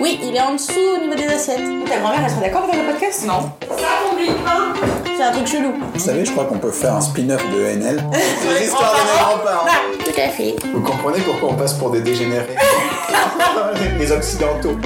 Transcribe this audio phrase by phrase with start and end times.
[0.00, 1.60] Oui, il est en dessous au niveau des assiettes.
[1.88, 3.26] Ta grand-mère, elle sera d'accord avec le podcast?
[3.26, 3.40] Non.
[3.60, 4.74] Ça, ton grille-pain
[5.16, 5.72] C'est un truc chelou.
[5.94, 8.04] Vous savez, je crois qu'on peut faire un spin-off de NL.
[8.12, 9.66] C'est l'histoire de mes grands-parents.
[10.04, 10.54] Tout à fait.
[10.72, 12.56] Vous comprenez pourquoi on passe pour des dégénérés?
[13.98, 14.76] Les occidentaux.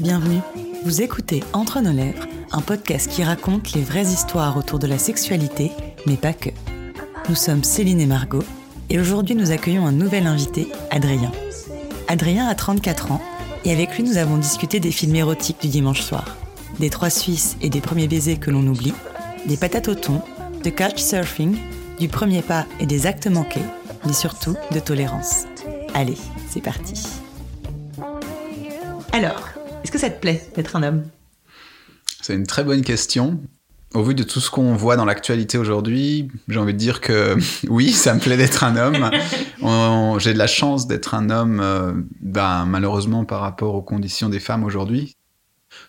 [0.00, 0.40] Bienvenue.
[0.84, 4.98] Vous écoutez Entre nos lèvres, un podcast qui raconte les vraies histoires autour de la
[4.98, 5.70] sexualité,
[6.06, 6.50] mais pas que.
[7.28, 8.42] Nous sommes Céline et Margot,
[8.90, 11.30] et aujourd'hui nous accueillons un nouvel invité, Adrien.
[12.14, 13.20] Adrien a 34 ans,
[13.64, 16.36] et avec lui nous avons discuté des films érotiques du dimanche soir,
[16.78, 18.94] des trois Suisses et des premiers baisers que l'on oublie,
[19.46, 20.22] des patates au thon,
[20.62, 21.56] de couchsurfing,
[21.98, 23.64] du premier pas et des actes manqués,
[24.06, 25.46] mais surtout de tolérance.
[25.92, 26.16] Allez,
[26.48, 27.02] c'est parti.
[29.10, 29.48] Alors,
[29.82, 31.02] est-ce que ça te plaît d'être un homme?
[32.22, 33.40] C'est une très bonne question.
[33.94, 37.36] Au vu de tout ce qu'on voit dans l'actualité aujourd'hui, j'ai envie de dire que
[37.68, 39.10] oui, ça me plaît d'être un homme.
[40.18, 44.40] J'ai de la chance d'être un homme, euh, ben, malheureusement par rapport aux conditions des
[44.40, 45.16] femmes aujourd'hui.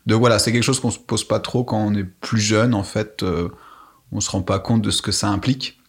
[0.05, 2.73] Donc voilà, c'est quelque chose qu'on se pose pas trop quand on est plus jeune.
[2.73, 3.49] En fait, euh,
[4.11, 5.79] on se rend pas compte de ce que ça implique.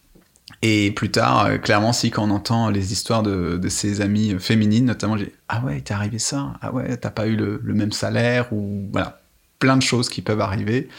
[0.61, 4.35] Et plus tard, euh, clairement, si quand on entend les histoires de, de ses amies
[4.39, 7.73] féminines, notamment, j'ai ah ouais, t'es arrivé ça, ah ouais, t'as pas eu le, le
[7.73, 9.21] même salaire ou voilà,
[9.59, 10.89] plein de choses qui peuvent arriver,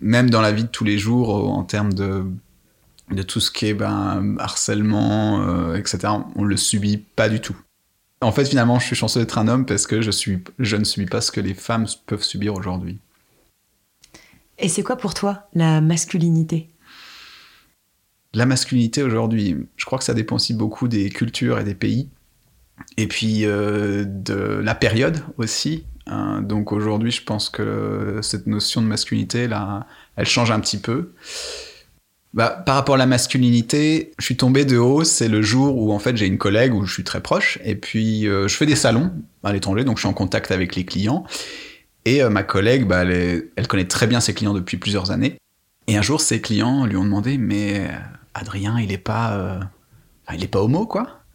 [0.00, 2.24] même dans la vie de tous les jours euh, en termes de
[3.10, 6.12] de tout ce qui est ben, harcèlement, euh, etc.
[6.34, 7.56] On le subit pas du tout.
[8.20, 10.84] En fait, finalement, je suis chanceux d'être un homme parce que je suis, je ne
[10.84, 12.98] subis pas ce que les femmes peuvent subir aujourd'hui.
[14.58, 16.68] Et c'est quoi pour toi la masculinité?
[18.32, 22.08] La masculinité aujourd'hui, je crois que ça dépend aussi beaucoup des cultures et des pays.
[22.96, 25.84] Et puis euh, de la période aussi.
[26.06, 26.40] hein.
[26.42, 31.12] donc aujourd'hui, je pense que cette notion de masculinité, là, elle change un petit peu.
[32.34, 35.92] Bah, par rapport à la masculinité, je suis tombé de haut, c'est le jour où
[35.92, 38.66] en fait j'ai une collègue où je suis très proche, et puis euh, je fais
[38.66, 39.10] des salons
[39.42, 41.24] à l'étranger, donc je suis en contact avec les clients.
[42.04, 45.38] Et euh, ma collègue, bah, elle, connaît très bien ses clients depuis plusieurs années.
[45.86, 47.88] Et un jour, ses clients lui ont demandé, mais
[48.34, 49.60] Adrien, il est pas,
[50.32, 51.25] il est pas homo, quoi?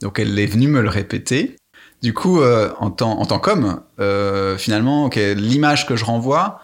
[0.00, 1.56] Donc elle est venue me le répéter.
[2.02, 6.60] Du coup, euh, en tant, qu'homme, euh, finalement, l'image que je renvoie,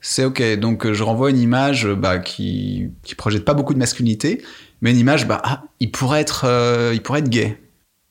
[0.00, 0.58] c'est ok.
[0.58, 4.42] Donc je renvoie une image bah, qui, qui projette pas beaucoup de masculinité,
[4.80, 7.60] mais une image, bah, ah, il pourrait être, euh, il pourrait être gay.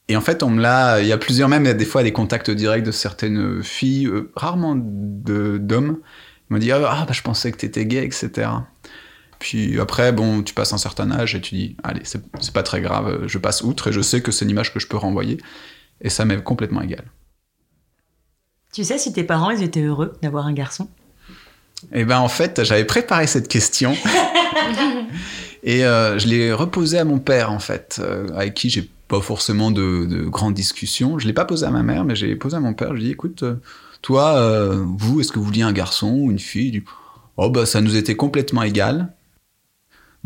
[0.10, 2.52] Et en fait, on me l'a, il y a plusieurs même, des fois des contacts
[2.52, 6.00] directs de certaines filles, rarement d'hommes,
[6.50, 8.50] m'ont dit ah bah, je pensais que t'étais gay, etc.
[9.40, 12.82] Puis après, bon, tu passes un certain âge et tu dis, allez, c'est pas très
[12.82, 15.38] grave, je passe outre et je sais que c'est une image que je peux renvoyer.
[16.02, 17.04] Et ça m'est complètement égal.
[18.74, 20.88] Tu sais si tes parents ils étaient heureux d'avoir un garçon?
[21.94, 23.96] Et ben en fait, j'avais préparé cette question
[25.64, 29.22] et euh, je l'ai reposée à mon père en fait, euh, avec qui j'ai pas
[29.22, 31.18] forcément de, de grandes discussions.
[31.20, 32.90] Je l'ai pas posée à ma mère, mais j'ai posé à mon père.
[32.90, 33.56] Je lui ai dit, écoute, euh,
[34.02, 36.84] toi, euh, vous, est-ce que vous vouliez un garçon ou une fille?
[37.38, 39.14] Oh bah ça nous était complètement égal.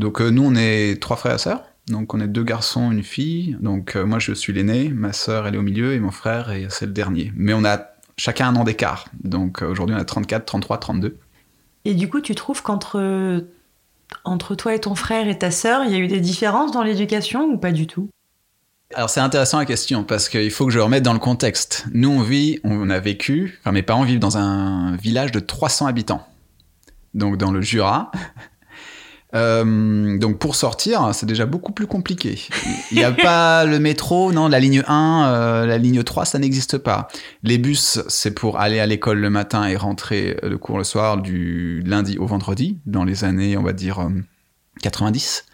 [0.02, 1.64] Donc euh, nous, on est trois frères et sœurs.
[1.88, 3.56] Donc on est deux garçons, une fille.
[3.62, 6.52] Donc euh, moi, je suis l'aîné, ma sœur, elle est au milieu, et mon frère,
[6.70, 7.32] c'est le dernier.
[7.36, 7.80] Mais on a
[8.18, 9.06] chacun un an d'écart.
[9.24, 11.18] Donc euh, aujourd'hui, on a 34, 33, 32.
[11.86, 13.46] Et du coup, tu trouves qu'entre
[14.26, 16.84] entre toi et ton frère et ta sœur, il y a eu des différences dans
[16.84, 18.10] l'éducation ou pas du tout?
[18.94, 21.86] Alors c'est intéressant la question parce qu'il faut que je remette dans le contexte.
[21.94, 25.86] Nous on vit, on a vécu, enfin mes parents vivent dans un village de 300
[25.86, 26.28] habitants,
[27.14, 28.12] donc dans le Jura.
[29.34, 32.40] Euh, donc pour sortir, c'est déjà beaucoup plus compliqué.
[32.92, 36.40] Il n'y a pas le métro, non, la ligne 1, euh, la ligne 3, ça
[36.40, 37.08] n'existe pas.
[37.44, 41.18] Les bus, c'est pour aller à l'école le matin et rentrer le cours le soir
[41.18, 44.10] du lundi au vendredi, dans les années, on va dire, euh,
[44.82, 45.46] 90.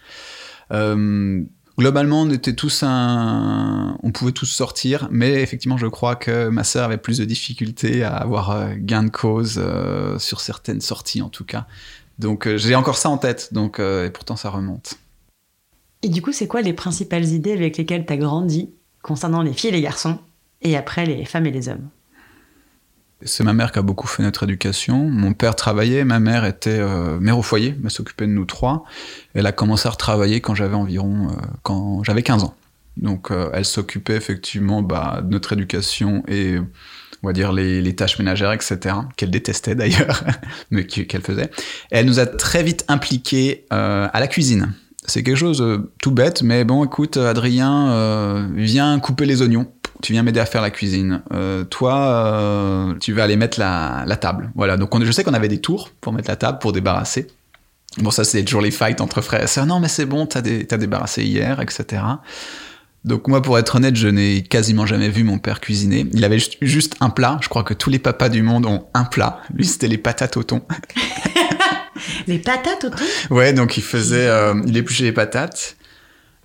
[0.72, 1.44] Euh,
[1.78, 2.84] globalement, on était tous.
[2.84, 8.04] On pouvait tous sortir, mais effectivement, je crois que ma sœur avait plus de difficultés
[8.04, 11.68] à avoir euh, gain de cause euh, sur certaines sorties, en tout cas.
[12.20, 14.96] Donc, euh, j'ai encore ça en tête, donc, euh, et pourtant, ça remonte.
[16.04, 19.54] Et du coup, c'est quoi les principales idées avec lesquelles tu as grandi concernant les
[19.54, 20.20] filles et les garçons
[20.62, 21.90] et après les femmes et les hommes?
[23.24, 25.10] C'est ma mère qui a beaucoup fait notre éducation.
[25.10, 28.84] Mon père travaillait, ma mère était euh, mère au foyer, elle s'occupait de nous trois.
[29.34, 32.56] Elle a commencé à retravailler quand j'avais environ, euh, quand j'avais 15 ans.
[32.96, 36.58] Donc euh, elle s'occupait effectivement bah, de notre éducation et
[37.24, 38.96] on va dire les, tâches ménagères, etc.
[39.16, 40.24] Qu'elle détestait d'ailleurs,
[40.72, 41.50] mais qu'elle faisait.
[41.92, 44.74] Elle nous a très vite impliqués euh, à la cuisine.
[45.08, 49.72] C'est quelque chose de tout bête, mais bon, écoute, Adrien, euh, viens couper les oignons.
[50.02, 51.22] Tu viens m'aider à faire la cuisine.
[51.34, 54.52] Euh, toi, euh, tu vas aller mettre la, table.
[54.54, 54.76] Voilà.
[54.76, 57.28] Donc, on, je sais qu'on avait des tours pour mettre la table, pour débarrasser.
[58.00, 59.66] Bon, ça, c'est toujours les fights entre frères et sœurs.
[59.66, 62.04] Non, mais c'est bon, t'as débarrassé hier, etc.
[63.08, 66.06] Donc moi, pour être honnête, je n'ai quasiment jamais vu mon père cuisiner.
[66.12, 67.38] Il avait juste, un plat.
[67.42, 69.40] Je crois que tous les papas du monde ont un plat.
[69.54, 70.62] Lui, c'était les patates au thon.
[72.28, 73.04] Les patates au thon?
[73.32, 75.78] Ouais, donc il faisait, euh, il épluchait les patates,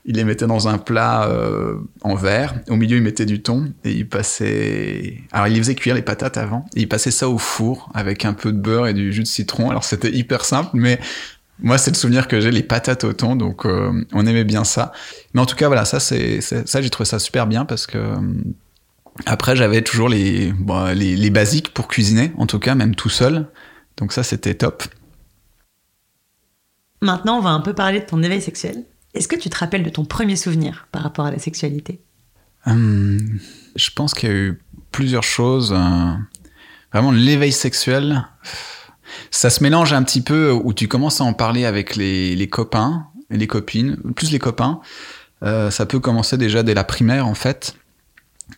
[0.07, 2.55] il les mettait dans un plat euh, en verre.
[2.69, 5.19] Au milieu, il mettait du thon et il passait.
[5.31, 8.25] Alors, il les faisait cuire les patates avant et il passait ça au four avec
[8.25, 9.69] un peu de beurre et du jus de citron.
[9.69, 10.99] Alors, c'était hyper simple, mais
[11.63, 14.65] moi, c'est le souvenir que j'ai les patates au thon, donc euh, on aimait bien
[14.65, 14.93] ça.
[15.35, 17.99] Mais en tout cas, voilà, ça, c'est ça, j'ai trouvé ça super bien parce que.
[17.99, 18.17] euh,
[19.27, 23.11] Après, j'avais toujours les, bon, les, les basiques pour cuisiner, en tout cas, même tout
[23.11, 23.47] seul.
[23.99, 24.83] Donc ça, c'était top.
[27.03, 28.85] Maintenant, on va un peu parler de ton éveil sexuel.
[29.15, 32.01] Est-ce que tu te rappelles de ton premier souvenir par rapport à la sexualité?
[32.65, 33.19] Hum,
[33.77, 34.63] je pense qu'il y a eu
[34.93, 35.73] plusieurs choses.
[35.73, 36.13] euh,
[36.93, 38.25] vraiment, l'éveil sexuel,
[39.31, 42.49] ça se mélange un petit peu où tu commences à en parler avec les, les
[42.49, 44.81] copains les copines, plus les copains.
[45.43, 47.75] Euh, ça peut commencer déjà dès la primaire, en fait.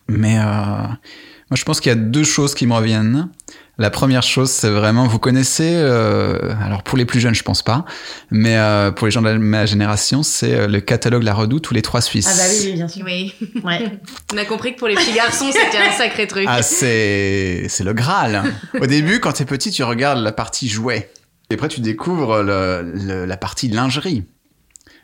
[0.07, 3.29] Mais euh, moi, je pense qu'il y a deux choses qui me reviennent.
[3.77, 7.61] La première chose, c'est vraiment, vous connaissez, euh, alors pour les plus jeunes, je pense
[7.61, 7.83] pas,
[8.31, 11.73] mais euh, pour les gens de ma génération, c'est euh, le catalogue La Redoute, tous
[11.73, 12.27] les trois Suisses.
[12.31, 13.03] Ah bah oui, bien sûr.
[13.05, 13.33] Oui.
[13.65, 13.99] Ouais.
[14.33, 16.45] On a compris que pour les petits garçons, c'était un sacré truc.
[16.47, 18.43] Ah, c'est, c'est le Graal.
[18.79, 21.11] Au début, quand t'es petit, tu regardes la partie jouets.
[21.49, 24.23] Et après, tu découvres le- le- la partie lingerie.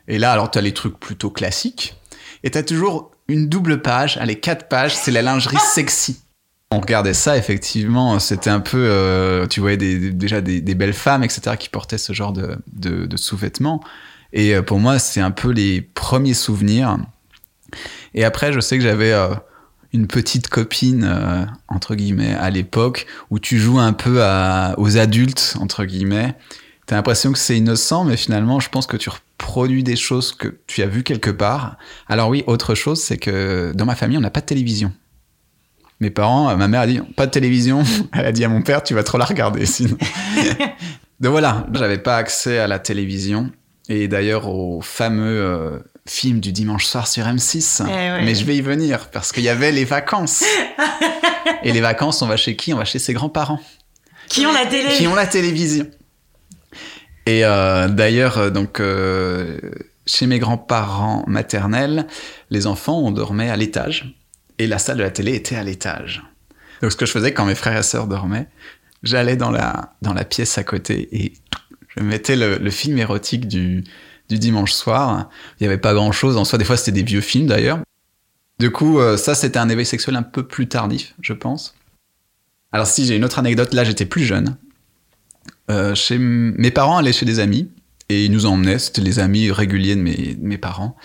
[0.08, 1.94] Et là, alors, t'as les trucs plutôt classiques.
[2.42, 4.16] Et t'as toujours une double page.
[4.16, 6.20] Allez, quatre pages, c'est la lingerie sexy.
[6.72, 11.56] On regardait ça, effectivement, c'était un peu, euh, tu voyais déjà des, belles femmes, etc.,
[11.58, 13.84] qui portaient ce genre de, sous-vêtements.
[14.32, 16.96] Et euh, pour moi, c'est un peu les premiers souvenirs.
[18.14, 19.34] Et après, je sais que j'avais euh,
[19.92, 24.22] une petite copine, entre guillemets, à l'époque, où tu joues un peu
[24.78, 26.34] aux adultes, entre guillemets.
[26.86, 30.56] T'as l'impression que c'est innocent, mais finalement, je pense que tu reproduis des choses que
[30.66, 31.76] tu as vues quelque part.
[32.08, 34.90] Alors oui, autre chose, c'est que dans ma famille, on n'a pas de télévision.
[36.02, 37.84] Mes parents, ma mère a dit, pas de télévision.
[38.12, 39.96] Elle a dit à mon père, tu vas trop la regarder, sinon.
[41.20, 43.52] Donc voilà, j'avais pas accès à la télévision.
[43.88, 45.78] Et d'ailleurs, au fameux euh,
[46.08, 47.84] film du dimanche soir sur M6.
[47.86, 48.24] Eh ouais.
[48.24, 50.42] Mais je vais y venir, parce qu'il y avait les vacances.
[51.62, 52.74] Et les vacances, on va chez qui?
[52.74, 53.60] On va chez ses grands-parents,
[54.28, 55.86] Qui ont la télé qui ont la télévision.
[57.26, 59.60] Et euh, d'ailleurs, euh, donc, euh,
[60.04, 62.08] chez mes grands-parents maternels,
[62.50, 64.16] les enfants, on dormait à l'étage.
[64.58, 66.22] Et la salle de la télé était à l'étage.
[66.80, 68.48] Donc, ce que je faisais quand mes frères et sœurs dormaient,
[69.02, 71.34] j'allais dans la, dans la pièce à côté et
[71.96, 73.84] je mettais le, le film érotique du,
[74.28, 75.28] du dimanche soir.
[75.58, 76.36] Il n'y avait pas grand-chose.
[76.36, 77.80] En soi, des fois, c'était des vieux films d'ailleurs.
[78.58, 81.74] Du coup, euh, ça, c'était un éveil sexuel un peu plus tardif, je pense.
[82.70, 84.56] Alors, si j'ai une autre anecdote, là, j'étais plus jeune.
[85.70, 87.70] Euh, chez mes parents allaient chez des amis
[88.08, 88.78] et ils nous emmenaient.
[88.78, 90.96] C'était les amis réguliers de mes, mes parents.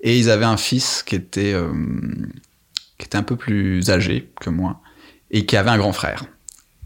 [0.00, 1.72] Et ils avaient un fils qui était, euh,
[2.98, 4.80] qui était un peu plus âgé que moi
[5.30, 6.24] et qui avait un grand frère.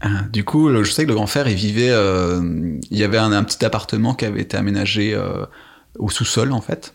[0.05, 1.91] Euh, Du coup, je sais que le grand frère, il vivait.
[1.91, 5.45] euh, il y avait un, petit appartement qui avait été aménagé euh,
[5.97, 6.93] au sous-sol, en fait.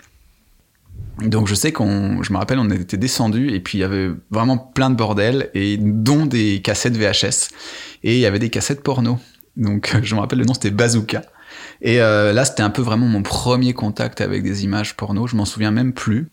[1.20, 2.22] Donc, je sais qu'on.
[2.22, 5.50] Je me rappelle, on était descendu et puis il y avait vraiment plein de bordel,
[5.54, 7.50] et dont des cassettes VHS.
[8.02, 9.18] Et il y avait des cassettes porno.
[9.56, 11.22] Donc, je me rappelle, le nom c'était Bazooka.
[11.82, 15.26] Et là, c'était un peu vraiment mon premier contact avec des images porno.
[15.26, 16.28] Je m'en souviens même plus.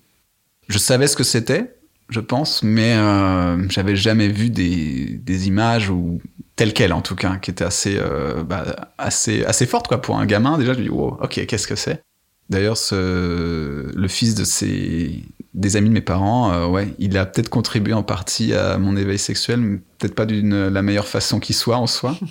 [0.67, 1.75] Je savais ce que c'était,
[2.11, 6.21] je pense, mais euh, j'avais jamais vu des, des images ou
[6.57, 10.17] telles quelles en tout cas, qui étaient assez, euh, bah, assez, assez fortes quoi pour
[10.17, 10.57] un gamin.
[10.57, 12.03] Déjà, je me dis wow, ok, qu'est-ce que c'est?
[12.49, 17.25] D'ailleurs, ce, le fils de ces, des amis de mes parents, euh, ouais, il a
[17.25, 21.39] peut-être contribué en partie à mon éveil sexuel, mais peut-être pas d'une la meilleure façon
[21.39, 22.17] qui soit en soi.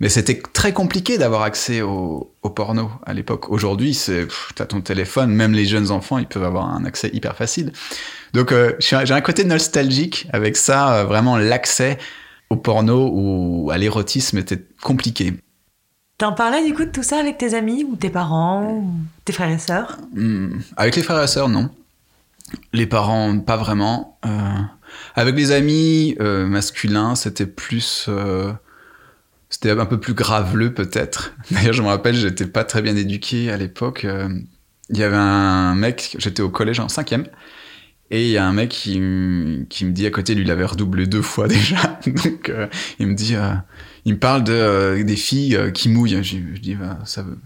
[0.00, 3.50] Mais c'était très compliqué d'avoir accès au, au porno à l'époque.
[3.50, 4.26] Aujourd'hui, c'est
[4.56, 7.70] t'as ton téléphone, même les jeunes enfants, ils peuvent avoir un accès hyper facile.
[8.32, 11.98] Donc euh, j'ai un côté nostalgique avec ça, euh, vraiment l'accès
[12.50, 15.34] au porno ou à l'érotisme était compliqué.
[16.18, 18.90] T'en parlais du coup de tout ça avec tes amis ou tes parents ou
[19.24, 19.98] tes frères et sœurs?
[20.14, 21.70] Hmm, Avec les frères et sœurs, non.
[22.72, 24.18] Les parents, pas vraiment.
[24.26, 24.28] Euh,
[25.14, 28.08] avec les amis masculins, c'était plus.
[29.48, 31.32] c'était un peu plus graveleux, peut-être.
[31.50, 34.06] D'ailleurs, je me rappelle, j'étais pas très bien éduqué à l'époque.
[34.90, 37.26] Il y avait un mec, j'étais au collège en cinquième,
[38.12, 38.92] et il y a un mec qui,
[39.68, 41.98] qui me dit à côté, lui, il avait redoublé deux fois déjà.
[42.06, 42.68] Donc, euh,
[43.00, 43.34] il me dit.
[43.34, 43.54] euh,
[44.04, 46.22] il me parle de, euh, des filles euh, qui mouillent.
[46.22, 47.38] Je, je dis, bah, ça veut.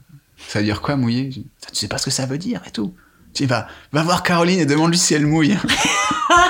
[0.48, 1.24] Ça veut dire quoi mouiller?
[1.30, 2.94] Je dis, Tu sais pas ce que ça veut dire et tout.
[3.34, 5.56] Je dis, va, va voir Caroline et demande-lui si elle mouille.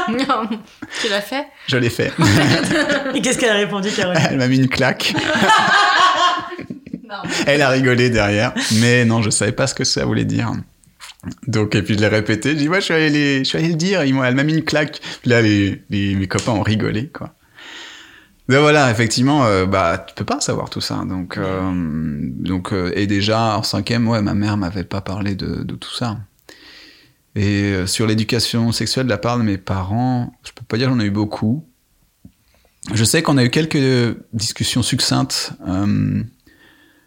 [0.08, 0.48] Non,
[1.02, 1.46] tu l'as fait?
[1.66, 2.12] Je l'ai fait.
[3.14, 4.22] Et qu'est-ce qu'elle a répondu, Caroline?
[4.30, 5.14] Elle m'a mis une claque.
[7.08, 7.22] Non.
[7.46, 8.52] Elle a rigolé derrière.
[8.80, 10.50] Mais non, je savais pas ce que ça voulait dire.
[11.46, 12.50] Donc, et puis je l'ai répété.
[12.52, 14.04] Je dis, ouais, je suis allé, les- je suis allé le dire.
[14.04, 15.00] Ils elle m'a mis une claque.
[15.22, 17.34] Puis là, les, les- mes copains ont rigolé, quoi.
[18.48, 21.02] Donc voilà, effectivement, euh, bah, tu peux pas savoir tout ça.
[21.08, 25.64] Donc, euh, donc euh, et déjà, en cinquième, ouais, ma mère m'avait pas parlé de,
[25.64, 26.18] de tout ça.
[27.34, 30.88] Et euh, sur l'éducation sexuelle de la part de mes parents, je peux pas dire
[30.90, 31.66] j'en ai eu beaucoup.
[32.94, 35.52] Je sais qu'on a eu quelques discussions succinctes.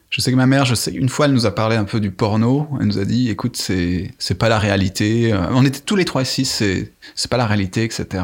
[0.09, 1.99] Je sais que ma mère, je sais, une fois, elle nous a parlé un peu
[1.99, 2.67] du porno.
[2.79, 5.31] Elle nous a dit, écoute, c'est, c'est pas la réalité.
[5.31, 8.23] Euh, on était tous les trois ici, c'est, c'est pas la réalité, etc.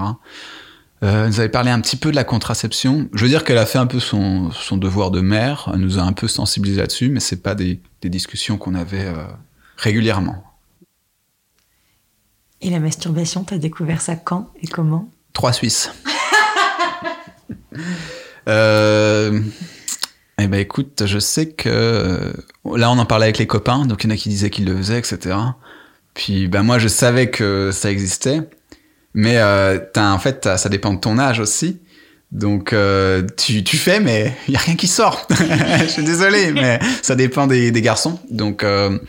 [1.04, 3.08] Euh, elle nous avait parlé un petit peu de la contraception.
[3.13, 5.70] Je veux dire qu'elle a fait un peu son, son devoir de mère.
[5.74, 9.06] Elle nous a un peu sensibilisés là-dessus, mais c'est pas des, des discussions qu'on avait
[9.06, 9.25] euh,
[9.77, 10.44] régulièrement.
[12.62, 15.12] Et la masturbation, t'as découvert ça quand et comment?
[15.34, 15.92] Trois Suisses.
[18.48, 19.39] euh,
[20.38, 22.34] eh ben écoute, je sais que euh,
[22.75, 24.65] là on en parlait avec les copains, donc il y en a qui disaient qu'ils
[24.65, 25.36] le faisaient, etc.
[26.13, 28.42] Puis ben moi je savais que ça existait,
[29.13, 31.80] mais euh, t'as- en fait ça dépend de ton âge aussi.
[32.32, 35.25] Donc euh, tu, tu fais, mais il y a rien qui sort.
[35.80, 38.20] je suis désolé, mais ça dépend des, garçons.
[38.30, 39.00] Donc euh,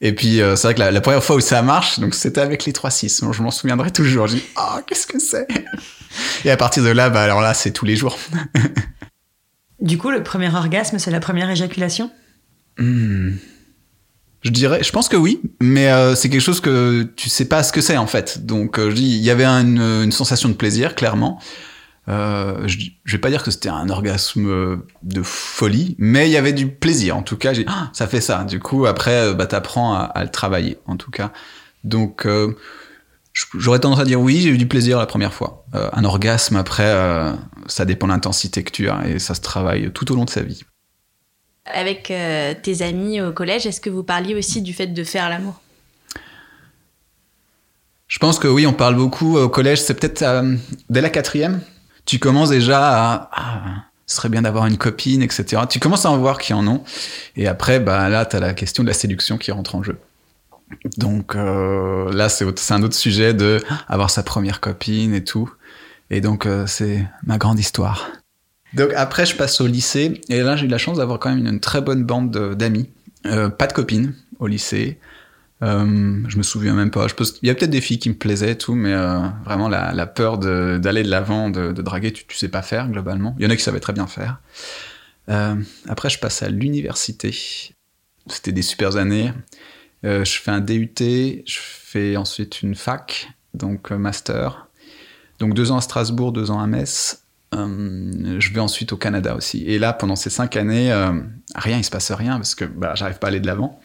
[0.00, 2.64] et puis euh, c'est vrai que la, première fois où ça marche, donc c'était avec
[2.64, 3.20] les 3-6.
[3.20, 4.28] Donc, je m'en souviendrai toujours.
[4.28, 5.46] Je dis oh qu'est-ce que c'est?
[6.44, 8.18] Et à partir de là, bah alors là c'est tous les jours.
[9.80, 12.10] Du coup, le premier orgasme, c'est la première éjaculation?
[12.78, 13.32] Hmm.
[14.42, 17.62] Je dirais, je pense que oui, mais euh, c'est quelque chose que tu sais pas
[17.62, 18.46] ce que c'est en fait.
[18.46, 21.38] Donc euh, je dis, il y avait une, une sensation de plaisir clairement.
[22.08, 26.38] Euh, je, je vais pas dire que c'était un orgasme de folie, mais il y
[26.38, 27.16] avait du plaisir.
[27.18, 28.44] En tout cas, ah, ça fait ça.
[28.44, 30.78] Du coup, après, euh, bah t'apprends à, à le travailler.
[30.86, 31.32] En tout cas,
[31.84, 32.56] donc euh,
[33.54, 35.64] j'aurais tendance à dire oui, j'ai eu du plaisir la première fois.
[35.74, 37.32] Euh, un orgasme après, euh,
[37.66, 40.30] ça dépend de l'intensité que tu as et ça se travaille tout au long de
[40.30, 40.62] sa vie.
[41.66, 45.28] Avec euh, tes amis au collège, est-ce que vous parliez aussi du fait de faire
[45.28, 45.60] l'amour?
[48.08, 49.80] Je pense que oui, on parle beaucoup au collège.
[49.80, 50.24] C'est peut-être
[50.88, 51.60] dès la quatrième.
[52.06, 55.62] Tu commences déjà à, ah, ce serait bien d'avoir une copine, etc.
[55.68, 56.82] Tu commences à en voir qui en ont.
[57.36, 59.96] Et après, bah là, t'as la question de la séduction qui rentre en jeu.
[60.96, 65.50] Donc euh, là, c'est un autre sujet de avoir sa première copine et tout.
[66.10, 68.10] Et donc euh, c'est ma grande histoire.
[68.74, 71.44] Donc après, je passe au lycée et là, j'ai eu la chance d'avoir quand même
[71.44, 72.88] une, très bonne bande de- d'amis.
[73.26, 74.98] Euh, pas de copine au lycée.
[75.62, 77.06] Je me souviens même pas.
[77.42, 78.94] Il y a peut-être des filles qui me plaisaient tout, mais
[79.44, 83.36] vraiment la, peur d'aller de l'avant, de, draguer, tu, tu sais pas faire globalement.
[83.38, 84.40] Il y en a qui savaient très bien faire.
[85.28, 87.36] Après, je passe à l'université.
[88.26, 89.32] C'était des super années.
[90.04, 94.68] Euh, je fais un DUT, je fais ensuite une fac, donc euh, master.
[95.38, 97.22] Donc deux ans à Strasbourg, deux ans à Metz.
[97.54, 99.64] Euh, je vais ensuite au Canada aussi.
[99.66, 100.92] Et là, pendant ces cinq années,
[101.54, 103.80] rien, il se passe rien parce que bah, j'arrive pas à aller de l'avant.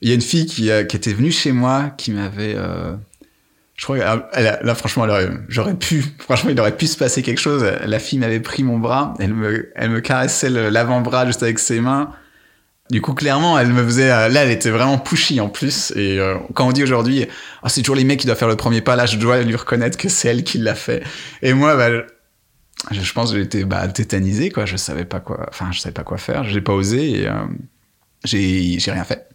[0.00, 2.56] Il y a une fille qui, qui était venue chez moi, qui m'avait.
[3.76, 3.98] je crois
[4.32, 5.06] elle- là, franchement,
[5.48, 6.04] j'aurais pu.
[6.18, 7.64] Franchement, il aurait pu se passer quelque chose.
[7.84, 11.80] La fille m'avait pris mon bras, elle me, elle me caressait l'avant-bras juste avec ses
[11.80, 12.12] mains.
[12.90, 14.10] Du coup, clairement, elle me faisait.
[14.10, 15.92] euh, Là, elle était vraiment pushy en plus.
[15.94, 17.26] Et euh, quand on dit aujourd'hui,
[17.62, 19.56] Ah, c'est toujours les mecs qui doivent faire le premier pas, là, je dois lui
[19.56, 21.02] reconnaître que c'est elle qui l'a fait.
[21.42, 21.90] Et moi, bah,
[22.90, 24.64] je, pense que j'étais bah, tétanisé, quoi.
[24.64, 25.46] Je savais pas quoi.
[25.50, 26.44] Enfin, je savais pas quoi faire.
[26.44, 27.44] J'ai pas osé et euh,
[28.24, 29.28] j'ai rien fait.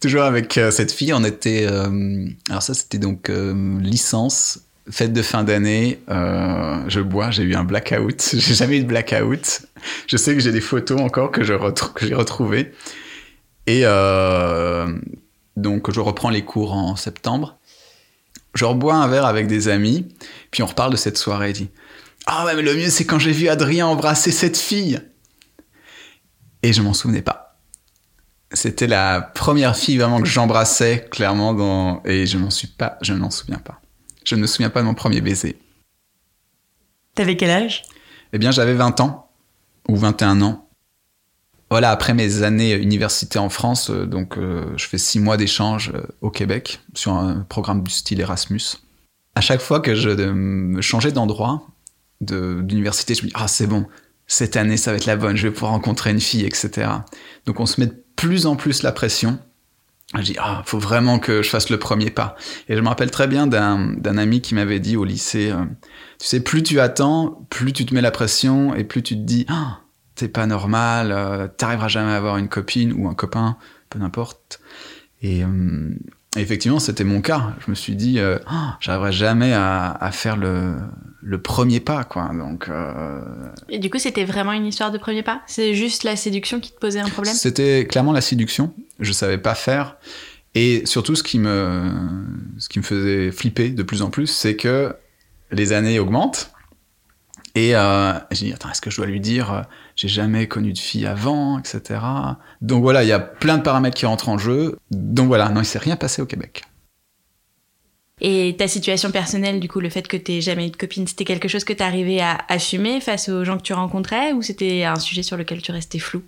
[0.00, 1.66] Toujours avec cette fille, on était.
[2.48, 6.00] alors, ça, c'était donc licence, fête de fin d'année.
[6.10, 8.30] euh, je bois, j'ai eu un blackout.
[8.32, 9.62] J'ai jamais eu de blackout.
[10.06, 12.72] Je sais que j'ai des photos encore que j'ai retrouvées.
[13.66, 14.98] Et euh,
[15.56, 17.58] donc, je reprends les cours en septembre.
[18.54, 20.08] Je rebois un verre avec des amis,
[20.50, 21.52] puis on reparle de cette soirée.
[21.52, 21.70] Dit
[22.26, 25.00] Ah ouais, mais le mieux, c'est quand j'ai vu Adrien embrasser cette fille.
[26.62, 27.58] Et je m'en souvenais pas.
[28.52, 32.02] C'était la première fille vraiment que j'embrassais, clairement, dans...
[32.04, 33.80] et je m'en suis pas, je souviens pas.
[34.24, 35.58] Je ne me souviens pas de mon premier baiser.
[37.14, 37.82] T'avais quel âge?
[38.32, 39.30] Eh bien, j'avais 20 ans,
[39.88, 40.68] ou 21 ans.
[41.70, 45.92] Voilà, après mes années université en France, euh, donc euh, je fais six mois d'échange
[45.94, 48.60] euh, au Québec sur un programme du style Erasmus.
[49.36, 51.68] À chaque fois que je me changeais d'endroit,
[52.20, 53.86] de- d'université, je me dis ah c'est bon,
[54.26, 56.90] cette année ça va être la bonne, je vais pouvoir rencontrer une fille, etc.
[57.46, 59.38] Donc on se met de plus en plus la pression.
[60.16, 62.34] Je dis ah faut vraiment que je fasse le premier pas.
[62.68, 65.64] Et je me rappelle très bien d'un ami qui m'avait dit au lycée, euh,
[66.18, 69.20] tu sais plus tu attends, plus tu te mets la pression et plus tu te
[69.20, 69.80] dis ah
[70.16, 73.56] c'est pas normal, euh, t'arriveras jamais à avoir une copine ou un copain,
[73.88, 74.60] peu n'importe.
[75.22, 75.94] Et euh,
[76.36, 77.54] effectivement, c'était mon cas.
[77.64, 80.76] Je me suis dit, euh, Ah, j'arriverai jamais à, à faire le,
[81.22, 82.30] le premier pas, quoi.
[82.32, 83.20] Donc, euh,
[83.68, 85.42] Et du coup, c'était vraiment une histoire de premier pas?
[85.46, 87.34] C'est juste la séduction qui te posait un problème?
[87.34, 88.72] C'était clairement la séduction.
[89.00, 89.96] Je savais pas faire.
[90.54, 91.90] Et surtout, ce qui me,
[92.58, 94.94] ce qui me faisait flipper de plus en plus, c'est que
[95.52, 96.50] les années augmentent.
[97.56, 99.62] Et euh, j'ai dit, attends, est-ce que je dois lui dire, euh,
[100.00, 102.00] j'ai jamais connu de fille avant, etc.
[102.62, 104.78] Donc voilà, il y a plein de paramètres qui rentrent en jeu.
[104.90, 106.62] Donc voilà, non, il s'est rien passé au Québec.
[108.22, 111.24] Et ta situation personnelle, du coup, le fait que tu jamais eu de copine, c'était
[111.24, 114.84] quelque chose que tu arrivais à assumer face aux gens que tu rencontrais ou c'était
[114.84, 116.22] un sujet sur lequel tu restais flou?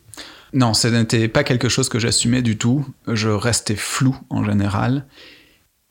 [0.52, 2.86] Non, ce n'était pas quelque chose que j'assumais du tout.
[3.08, 5.06] Je restais flou en général.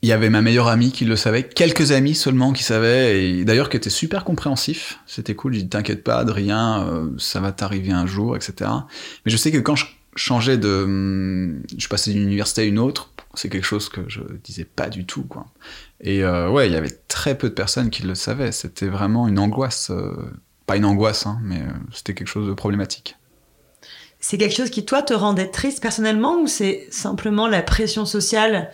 [0.04, 3.46] Il y avait ma meilleure amie qui le savait, quelques amis seulement qui savaient, et
[3.46, 5.00] d'ailleurs qui étaient super compréhensifs.
[5.06, 8.72] C'était cool, j'ai dit t'inquiète pas, Adrien, euh, ça va t'arriver un jour, etc.
[9.26, 10.84] Mais je sais que quand je changeais de...
[10.84, 14.90] Hum, je passais d'une université à une autre, c'est quelque chose que je disais pas
[14.90, 15.46] du tout, quoi.
[16.02, 18.52] Et euh, ouais, il y avait très peu de personnes qui le savaient.
[18.52, 19.92] C'était vraiment une angoisse.
[19.92, 20.16] Euh,
[20.66, 21.62] pas une angoisse, hein, mais
[21.94, 23.18] c'était quelque chose de problématique.
[24.20, 28.72] C'est quelque chose qui, toi, te rendait triste personnellement ou c'est simplement la pression sociale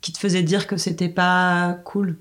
[0.00, 2.18] qui te faisait dire que c'était pas cool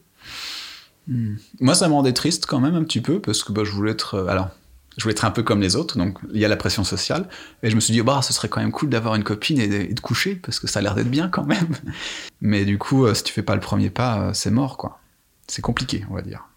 [1.08, 1.36] Hmm.
[1.60, 3.92] Moi, ça me rendait triste quand même un petit peu parce que bah, je voulais
[3.92, 4.16] être.
[4.16, 4.50] euh, alors,
[4.98, 7.28] je voulais être un peu comme les autres, donc il y a la pression sociale.
[7.64, 9.68] Et je me suis dit, bah, ce serait quand même cool d'avoir une copine et
[9.68, 11.76] de, et de coucher parce que ça a l'air d'être bien quand même.
[12.42, 15.00] Mais du coup, euh, si tu fais pas le premier pas, euh, c'est mort, quoi.
[15.48, 16.48] C'est compliqué, on va dire.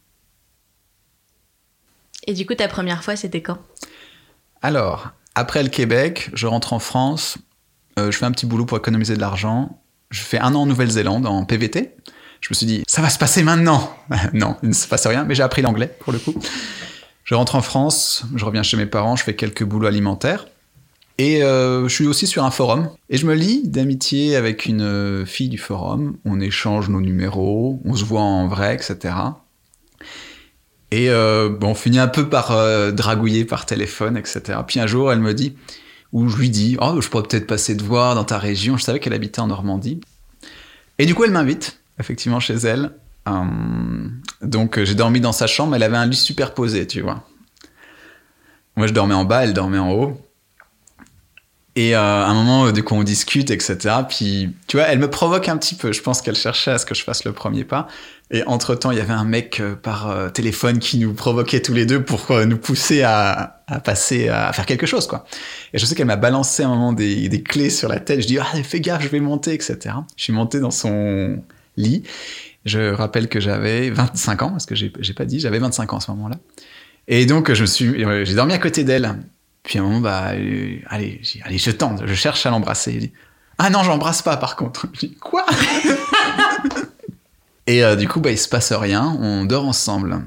[2.27, 3.59] Et du coup, ta première fois, c'était quand?
[4.63, 7.39] Alors, après le Québec, je rentre en France,
[7.99, 9.83] euh, je fais un petit boulot pour économiser de l'argent.
[10.11, 11.95] Je fais un an en Nouvelle-Zélande en PVT.
[12.41, 13.95] Je me suis dit, ça va se passer maintenant.
[14.33, 16.35] non, il ne se passe rien, mais j'ai appris l'anglais pour le coup.
[17.25, 20.47] Je rentre en France, je reviens chez mes parents, je fais quelques boulots alimentaires.
[21.19, 22.91] Et euh, je suis aussi sur un forum.
[23.11, 26.17] Et je me lie d'amitié avec une euh, fille du forum.
[26.25, 29.15] On échange nos numéros, on se voit en vrai, etc.
[30.91, 32.93] Et euh, on finit un peu par euh,
[33.49, 34.59] par téléphone, etc.
[34.67, 35.55] Puis un jour, elle me dit,
[36.13, 38.77] ou je lui dis, oh, je pourrais peut-être passer te voir dans ta région.
[38.77, 40.01] Je savais qu'elle habitait en Normandie.
[40.99, 42.93] Et du coup, elle m'invite, effectivement, chez elle.
[43.29, 44.09] Euh,
[44.43, 45.77] donc, euh, j'ai dormi dans sa chambre.
[45.77, 47.25] Elle avait un lit superposé, tu vois.
[48.77, 50.21] Moi, je dormais en bas, elle dormait en haut.
[51.77, 53.97] Et euh, à un moment, du coup, on discute, etc.
[54.09, 55.93] Puis, tu vois, elle me provoque un petit peu.
[55.93, 57.87] Je pense qu'elle cherchait à ce que je fasse le premier pas.
[58.31, 61.73] Et entre-temps, il y avait un mec euh, par euh, téléphone qui nous provoquait tous
[61.73, 65.25] les deux pour euh, nous pousser à, passer, à faire quelque chose, quoi.
[65.73, 68.21] Et je sais qu'elle m'a balancé un moment des, clés sur la tête.
[68.21, 69.95] Je dis, ah, fais gaffe, je vais monter, etc.
[70.17, 71.43] Je suis monté dans son
[71.77, 72.03] lit.
[72.67, 76.01] Je rappelle que j'avais 25 ans, parce que j'ai pas dit, j'avais 25 ans à
[76.01, 76.37] ce moment-là.
[77.07, 79.17] Et donc, j'ai dormi à côté d'elle.
[79.63, 83.13] Puis à un moment, bah, allez, allez, je tente, je cherche à l'embrasser.
[83.59, 84.87] Ah non, j'embrasse pas, par contre.
[84.93, 85.45] Je dis, quoi?
[87.69, 90.25] Et euh, du coup, bah, il se passe rien, on dort ensemble.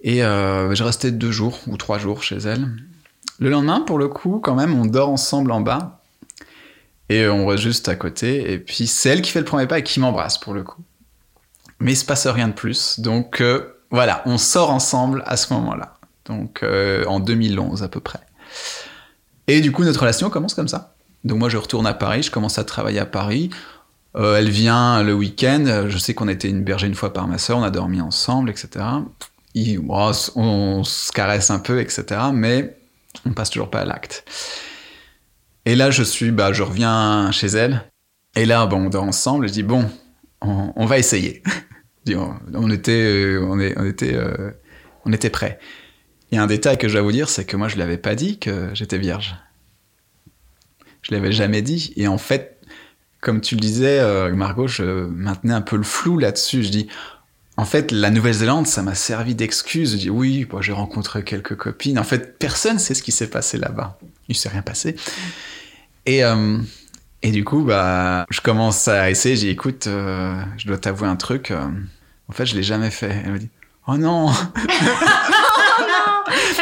[0.00, 2.68] Et euh, j'ai resté deux jours ou trois jours chez elle.
[3.38, 6.00] Le lendemain, pour le coup, quand même, on dort ensemble en bas.
[7.08, 8.52] Et on reste juste à côté.
[8.52, 10.82] Et puis, c'est elle qui fait le premier pas et qui m'embrasse, pour le coup.
[11.78, 12.98] Mais il se passe rien de plus.
[12.98, 15.94] Donc, euh, voilà, on sort ensemble à ce moment-là.
[16.24, 18.20] Donc, euh, en 2011 à peu près.
[19.46, 20.96] Et du coup, notre relation commence comme ça.
[21.22, 23.50] Donc, moi, je retourne à Paris, je commence à travailler à Paris.
[24.16, 25.86] Euh, elle vient le week-end.
[25.88, 28.50] Je sais qu'on a été hébergés une fois par ma soeur, on a dormi ensemble,
[28.50, 28.84] etc.
[29.78, 32.04] Bon, on se caresse un peu, etc.
[32.32, 32.76] Mais
[33.26, 34.24] on passe toujours pas à l'acte.
[35.64, 37.84] Et là, je suis, bah, je reviens chez elle.
[38.36, 39.48] Et là, bon, on dort ensemble.
[39.48, 39.88] Je dis bon,
[40.40, 41.42] on, va essayer.
[42.52, 44.50] On, était, euh, on, est- on était, euh,
[45.06, 45.58] on était prêts.
[46.30, 47.82] Il y a un détail que je dois vous dire, c'est que moi, je lui
[47.82, 49.36] avais pas dit que j'étais vierge.
[51.00, 51.94] Je l'avais jamais dit.
[51.96, 52.53] Et en fait,
[53.24, 56.62] comme tu le disais, euh, Margot, je maintenais un peu le flou là-dessus.
[56.62, 56.88] Je dis,
[57.56, 59.92] en fait, la Nouvelle-Zélande, ça m'a servi d'excuse.
[59.92, 61.98] Je dis, oui, bon, j'ai rencontré quelques copines.
[61.98, 63.98] En fait, personne sait ce qui s'est passé là-bas.
[64.28, 64.96] Il s'est rien passé.
[66.06, 66.58] Et, euh,
[67.22, 69.36] et du coup, bah, je commence à essayer.
[69.36, 71.50] J'ai écoute, euh, je dois t'avouer un truc.
[71.50, 71.66] euh,
[72.28, 73.22] en fait, je l'ai jamais fait.
[73.24, 73.48] Elle m'a dit,
[73.86, 74.30] oh non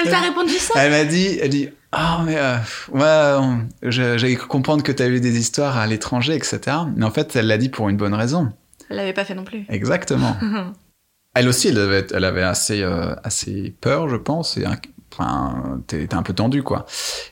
[0.05, 2.57] Elle t'a répondu ça Elle m'a dit, elle dit, oh mais euh,
[2.93, 6.61] ouais, cru comprendre que tu as eu des histoires à l'étranger, etc.
[6.97, 8.53] Mais en fait, elle l'a dit pour une bonne raison.
[8.91, 9.65] Elle l'avait pas fait non plus.
[9.69, 10.37] Exactement.
[11.35, 14.77] elle aussi, elle avait, elle avait assez, euh, assez peur, je pense, et un-
[15.12, 16.87] enfin, t'es un peu tendu, quoi.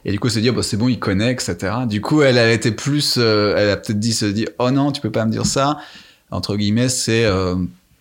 [0.05, 1.57] Et du coup, elle s'est dit, oh, bah, c'est bon, il connaît, etc.
[1.87, 4.93] Du coup, elle, elle était plus, euh, elle a peut-être dit, se dit, oh non,
[4.93, 5.79] tu peux pas me dire ça.
[6.31, 7.57] Entre guillemets, c'est, euh,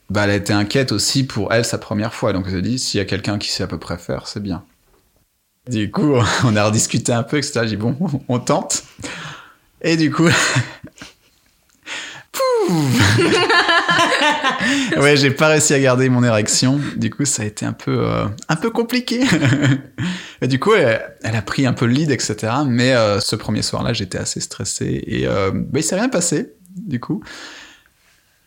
[0.09, 2.33] bah, elle été inquiète aussi pour elle sa première fois.
[2.33, 4.41] Donc, elle s'est dit, s'il y a quelqu'un qui sait à peu près faire, c'est
[4.41, 4.63] bien.
[5.69, 7.61] Du coup, on a rediscuté un peu, etc.
[7.63, 7.95] J'ai dit, bon,
[8.27, 8.83] on tente.
[9.81, 10.27] Et du coup,
[14.97, 16.79] ouais, j'ai pas réussi à garder mon érection.
[16.95, 19.23] Du coup, ça a été un peu, euh, un peu compliqué.
[20.41, 22.53] et du coup, elle, elle a pris un peu le lead, etc.
[22.65, 26.53] Mais euh, ce premier soir-là, j'étais assez stressé et euh, bah, il s'est rien passé.
[26.75, 27.23] du coup.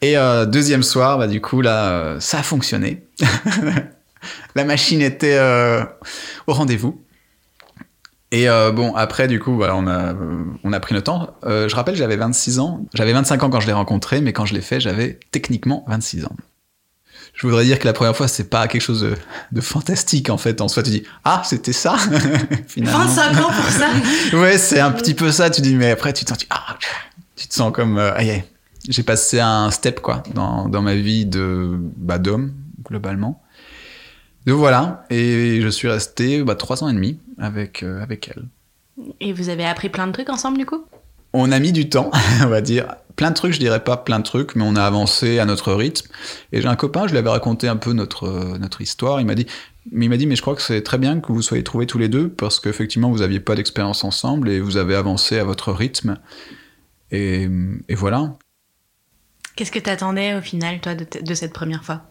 [0.02, 3.06] Et euh, deuxième soir, bah, du coup, là, euh, ça a fonctionné.
[4.56, 5.84] la machine était euh,
[6.48, 7.00] au rendez-vous.
[8.32, 10.14] Et bon, après, du coup, voilà, on a,
[10.64, 11.36] on a pris le temps.
[11.44, 12.80] Je rappelle, j'avais 26 ans.
[12.94, 16.24] J'avais 25 ans quand je l'ai rencontré, mais quand je l'ai fait, j'avais techniquement 26
[16.24, 16.34] ans.
[17.34, 19.16] Je voudrais dire que la première fois, c'est pas quelque chose de,
[19.52, 20.62] de fantastique, en fait.
[20.62, 21.96] En soi, tu dis, ah, c'était ça,
[22.68, 23.00] finalement.
[23.00, 23.88] 25 ans pour ça?
[24.38, 25.50] Ouais, c'est un petit peu ça.
[25.50, 26.78] Tu dis, mais après, tu te sens, tu, ah,
[27.36, 28.44] tu te sens comme, aïe, aïe.
[28.88, 32.52] J'ai passé un step quoi dans, dans ma vie de bah, d'homme
[32.84, 33.42] globalement.
[34.46, 38.44] Donc voilà, et je suis resté bah, trois ans et demi avec euh, avec elle.
[39.20, 40.84] Et vous avez appris plein de trucs ensemble du coup?
[41.32, 42.10] On a mis du temps,
[42.42, 42.96] on va dire.
[43.16, 45.72] Plein de trucs, je dirais pas plein de trucs, mais on a avancé à notre
[45.74, 46.08] rythme.
[46.50, 49.20] Et j'ai un copain, je lui avais raconté un peu notre, euh, notre histoire.
[49.20, 49.46] Il m'a dit,
[49.90, 51.86] mais il m'a dit, mais je crois que c'est très bien que vous soyez trouvés
[51.86, 55.44] tous les deux, parce qu'effectivement, vous aviez pas d'expérience ensemble et vous avez avancé à
[55.44, 56.18] votre rythme.
[57.10, 57.48] Et,
[57.88, 58.38] et voilà.
[59.54, 62.02] Qu'est-ce que t'attendais au final, toi, de, de cette première fois?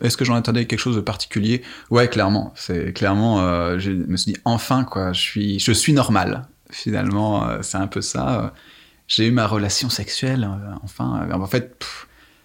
[0.00, 1.62] Est-ce que j'en attendais quelque chose de particulier?
[1.90, 2.52] Ouais, clairement.
[2.56, 6.46] C'est clairement, euh, je me suis dit enfin quoi, je suis, je suis normal.
[6.70, 8.52] Finalement, euh, c'est un peu ça.
[9.06, 10.44] J'ai eu ma relation sexuelle.
[10.44, 11.84] euh, enfin, en fait,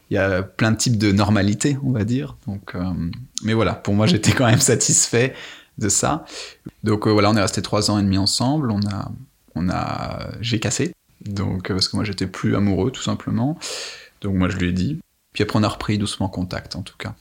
[0.10, 2.38] il y a plein de types de normalité, on va dire.
[2.48, 2.76] Donc,
[3.44, 5.34] mais voilà, pour moi, j'étais quand même satisfait
[5.78, 6.26] de ça.
[6.84, 8.72] Donc voilà, on est resté trois ans et demi ensemble.
[8.72, 9.12] On a,
[9.56, 10.94] on a, j'ai cassé.
[11.26, 13.58] Donc euh, parce que moi, j'étais plus amoureux, tout simplement.
[14.22, 15.00] Donc moi, je lui ai dit.
[15.34, 17.16] Puis après, on a repris doucement contact, en tout cas.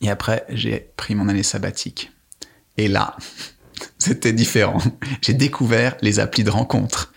[0.00, 2.12] Et après, j'ai pris mon année sabbatique.
[2.76, 3.16] Et là,
[3.98, 4.78] c'était différent.
[5.22, 7.12] J'ai découvert les applis de rencontres.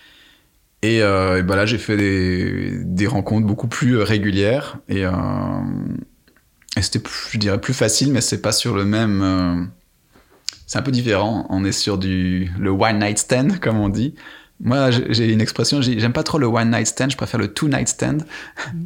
[0.82, 4.78] Et, euh, ben là, j'ai fait des, des rencontres beaucoup plus euh, régulières.
[4.88, 5.12] Et, euh,
[6.82, 9.22] c'était, plus- je dirais, plus facile, mais c'est pas sur le même.
[9.22, 9.65] euh,
[10.67, 11.45] c'est un peu différent.
[11.50, 14.15] On est sur du le one night stand, comme on dit.
[14.62, 17.54] Moi, j'ai une expression, j'ai- j'aime pas trop le one night stand, je préfère le
[17.54, 18.26] two night stand.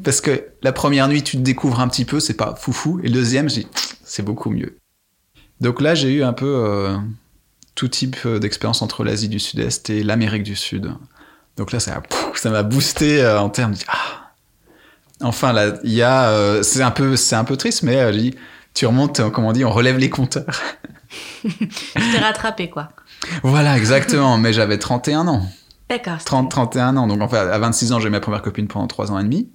[0.03, 2.99] Parce que la première nuit, tu te découvres un petit peu, c'est pas foufou.
[3.03, 3.65] Et le deuxième, j'ai
[4.03, 4.77] c'est beaucoup mieux.
[5.61, 6.95] Donc là, j'ai eu un peu euh,
[7.73, 10.91] tout type euh, d'expérience entre l'Asie du Sud-Est et l'Amérique du Sud.
[11.57, 14.31] Donc là, ça pff, ça m'a boosté euh, en termes de ah.
[15.21, 18.35] Enfin, là, il y a, euh, c'est un peu, un peu triste, mais dit,
[18.73, 20.61] tu remontes, comment on dit, on relève les compteurs.
[21.43, 21.49] Tu
[22.11, 22.89] t'es rattrapé quoi
[23.43, 24.37] voilà, exactement.
[24.37, 25.47] mais j'avais 31 ans.
[25.93, 26.13] D'accord.
[26.19, 27.07] c'était- 30, 31 ans.
[27.07, 29.23] Donc, en fait, à 26 ans, j'ai eu ma première copine pendant 3 ans et
[29.23, 29.49] demi.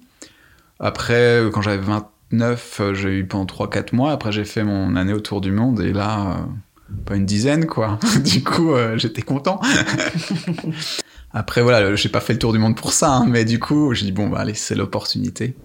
[0.79, 4.11] Après, euh, quand j'avais 29, euh, j'ai eu pendant 3-4 mois.
[4.11, 5.81] Après, j'ai fait mon année autour du monde.
[5.81, 7.99] Et là, euh, pas une dizaine, quoi.
[8.23, 9.59] du coup, euh, j'étais content.
[11.33, 13.11] Après, voilà, j'ai pas fait le tour du monde pour ça.
[13.17, 15.55] hein, mais du coup, j'ai dit, bon, bah, allez, c'est l'opportunité.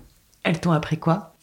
[0.42, 1.33] Elles t'ont appris quoi?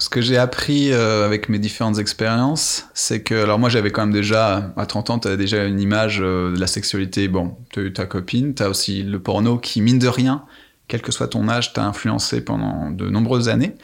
[0.00, 4.00] Ce que j'ai appris euh, avec mes différentes expériences, c'est que, alors moi j'avais quand
[4.00, 7.28] même déjà, à 30 ans, tu as déjà une image euh, de la sexualité.
[7.28, 10.44] Bon, tu as eu ta copine, tu as aussi le porno qui, mine de rien,
[10.88, 13.74] quel que soit ton âge, t'a influencé pendant de nombreuses années.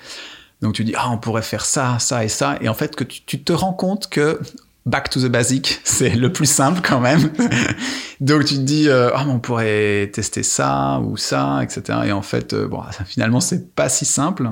[0.63, 2.57] Donc tu dis, ah, on pourrait faire ça, ça et ça.
[2.63, 4.41] Et en fait, que tu, te rends compte que
[4.87, 7.31] back to the basic, c'est le plus simple quand même.
[8.21, 11.99] Donc tu te dis, euh, ah, mais on pourrait tester ça ou ça, etc.
[12.07, 14.51] Et en fait, euh, bon, finalement, c'est pas si simple.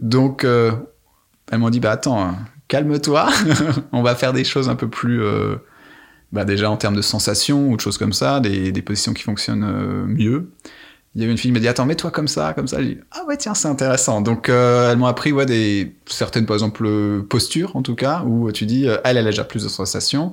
[0.00, 0.72] Donc, euh,
[1.50, 2.32] elles m'ont dit, bah attends, euh,
[2.68, 3.28] calme-toi,
[3.92, 5.56] on va faire des choses un peu plus, euh,
[6.32, 9.64] bah déjà en termes de sensations ou de choses comme ça, des, positions qui fonctionnent
[9.64, 10.52] euh, mieux.
[11.14, 12.80] Il y avait une fille qui m'a dit, attends, mets-toi comme ça, comme ça.
[12.80, 14.20] J'ai dit, ah ouais, tiens, c'est intéressant.
[14.20, 18.52] Donc, euh, elles m'ont appris, ouais, des, certaines, par exemple, postures, en tout cas, où
[18.52, 20.32] tu dis, elle, elle a déjà plus de sensations,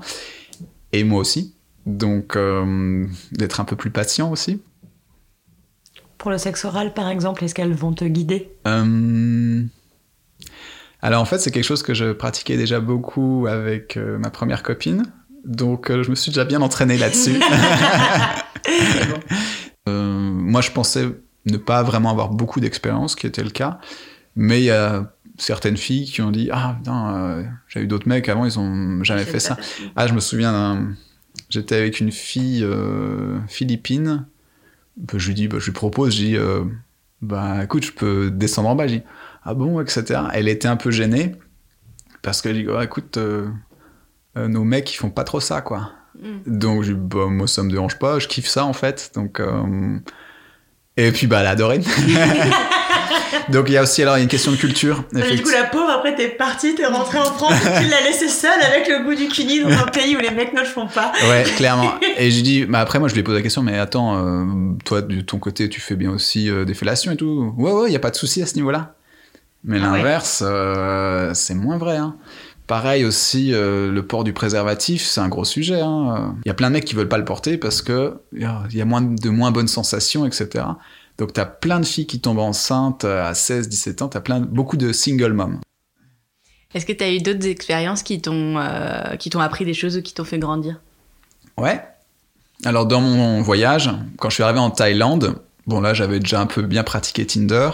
[0.92, 1.56] et moi aussi.
[1.86, 2.38] Donc,
[3.32, 4.62] d'être un peu plus patient aussi.
[6.18, 8.52] Pour le sexe oral, par exemple, est-ce qu'elles vont te guider?
[8.68, 9.64] Euh,
[11.02, 14.64] Alors en fait, c'est quelque chose que je pratiquais déjà beaucoup avec euh, ma première
[14.64, 15.06] copine.
[15.46, 17.40] Donc euh, je me suis déjà bien entraîné là-dessus.
[19.88, 21.06] Euh, moi, je pensais
[21.46, 23.80] ne pas vraiment avoir beaucoup d'expérience, ce qui était le cas.
[24.36, 28.08] Mais il y a certaines filles qui ont dit Ah, putain, euh, j'ai eu d'autres
[28.08, 29.58] mecs avant, ils ont jamais fait ça.
[29.96, 30.96] Ah, je me souviens d'un.
[31.50, 34.26] J'étais avec une fille euh, philippine.
[34.98, 36.64] Bah, je lui dis, bah, je lui propose, je dis, euh,
[37.22, 38.88] bah écoute, je peux descendre en bas.
[38.88, 39.04] Je dis,
[39.44, 40.22] ah bon, etc.
[40.34, 41.36] Elle était un peu gênée
[42.22, 43.48] parce qu'elle dit, oh, écoute, euh,
[44.38, 45.92] euh, nos mecs, ils font pas trop ça, quoi.
[46.20, 46.58] Mm.
[46.58, 49.12] Donc, je dis, bah, moi, ça me dérange pas, je kiffe ça, en fait.
[49.16, 50.00] Donc, euh,
[50.98, 51.82] et puis, bah, elle a adoré.
[53.50, 55.04] Donc, il y a aussi, alors, il y a une question de culture.
[55.14, 58.62] Du coup, la pauvre, après, t'es partie, t'es rentrée en France, tu l'as laissée seule
[58.62, 61.12] avec le goût du cuni dans un pays où les mecs ne le font pas.
[61.30, 61.94] Ouais, clairement.
[62.18, 64.46] Et je dis, bah après, moi, je lui ai posé la question, mais attends, euh,
[64.86, 67.54] toi, de ton côté, tu fais bien aussi euh, des fellations et tout.
[67.58, 68.96] Ouais, ouais, il y a pas de souci à ce niveau-là.
[69.64, 69.98] Mais Ah ouais.
[69.98, 71.98] l'inverse, euh, c'est moins vrai.
[71.98, 72.16] Hein.
[72.68, 75.82] Pareil aussi, euh, le port du préservatif, c'est un gros sujet.
[75.82, 76.36] hein.
[76.46, 78.46] Il y a plein de mecs qui veulent pas le porter parce que il y
[78.46, 80.66] a- il y a moins de moins bonnes sensations, etc.
[81.18, 84.46] Donc t'as plein de filles qui tombent enceintes à 16, 17 ans, t'as plein de-
[84.46, 85.60] beaucoup de single moms.
[86.74, 89.96] Est-ce que tu as eu d'autres expériences qui t'ont euh, qui t'ont appris des choses
[89.98, 90.82] ou qui t'ont fait grandir?
[91.58, 91.82] Ouais.
[92.66, 95.36] Alors dans mon voyage, quand je suis arrivé en Thaïlande,
[95.68, 97.70] bon là j'avais déjà un peu bien pratiqué Tinder.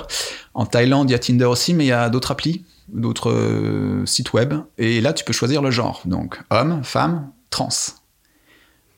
[0.53, 4.05] En Thaïlande, il y a Tinder aussi, mais il y a d'autres applis, d'autres euh,
[4.05, 4.53] sites web.
[4.77, 6.01] Et là, tu peux choisir le genre.
[6.05, 7.69] Donc homme, femme, trans.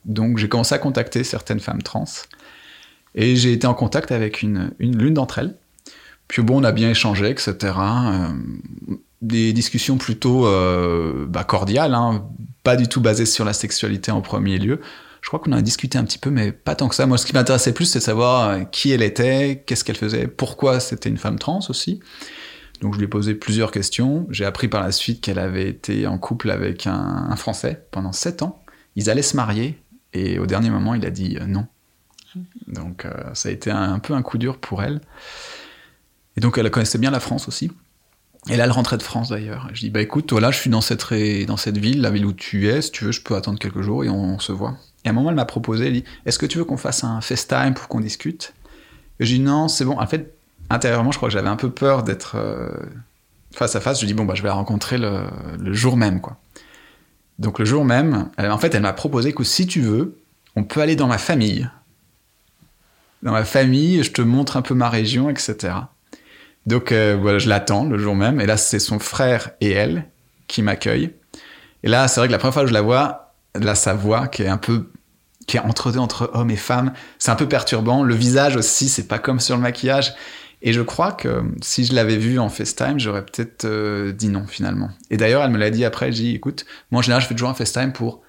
[0.06, 2.06] Donc j'ai commencé à contacter certaines femmes trans.
[3.16, 5.56] Et j'ai été en contact avec une, une l'une d'entre elles.
[6.28, 7.74] Puis bon, on a bien échangé, etc.
[7.78, 8.30] Euh,
[9.22, 12.26] des discussions plutôt euh, bah, cordiales, hein,
[12.64, 14.82] pas du tout basées sur la sexualité en premier lieu.
[15.22, 17.06] Je crois qu'on en a discuté un petit peu, mais pas tant que ça.
[17.06, 20.28] Moi, ce qui m'intéressait plus, c'est de savoir euh, qui elle était, qu'est-ce qu'elle faisait,
[20.28, 22.00] pourquoi c'était une femme trans aussi.
[22.82, 24.28] Donc je lui ai posé plusieurs questions.
[24.30, 28.12] J'ai appris par la suite qu'elle avait été en couple avec un, un Français pendant
[28.12, 28.62] sept ans.
[28.96, 31.66] Ils allaient se marier et au dernier moment, il a dit non.
[32.68, 35.02] Donc euh, ça a été un, peu un coup dur pour elle.
[36.38, 37.72] Et donc elle connaissait bien la France aussi.
[38.50, 39.70] Et là, elle rentrait de France d'ailleurs.
[39.74, 41.14] Je dis bah écoute, toi là, je suis dans cette
[41.48, 42.82] dans cette ville, la ville où tu es.
[42.82, 44.76] Si tu veux, je peux attendre quelques jours et on, on se voit.
[45.06, 47.04] Et à un moment, elle m'a proposé, elle dit est-ce que tu veux qu'on fasse
[47.04, 48.54] un FaceTime pour qu'on discute?
[49.20, 49.98] Et j'ai dit non, c'est bon.
[50.00, 50.34] En fait,
[50.70, 52.70] intérieurement, je crois que j'avais un peu peur d'être euh,
[53.54, 54.02] face à face.
[54.02, 55.24] Je dis bon bah je vais la rencontrer le,
[55.60, 56.38] le jour même quoi.
[57.40, 60.18] Donc le jour même, elle- en fait, elle m'a proposé que si tu veux,
[60.56, 61.70] on peut aller dans ma famille.
[63.24, 65.74] Dans ma famille, je te montre un peu ma région, etc.
[66.66, 68.42] Donc euh, voilà, je l'attends le jour même.
[68.42, 70.06] Et là, c'est son frère et elle
[70.48, 71.14] qui m'accueillent.
[71.84, 74.28] Et là, c'est vrai que la première fois que je la vois, là, sa voix
[74.28, 74.90] qui est un peu
[75.48, 78.04] qui est entre deux, entre homme et femme, c'est un peu perturbant.
[78.04, 80.14] Le visage aussi, c'est pas comme sur le maquillage.
[80.62, 84.48] Et je crois que si je l'avais vue en FaceTime, j'aurais peut-être euh, dit non
[84.48, 84.90] finalement.
[85.10, 86.12] Et d'ailleurs, elle me l'a dit après.
[86.12, 88.22] Je dis, écoute, moi en général, je fais toujours un FaceTime pour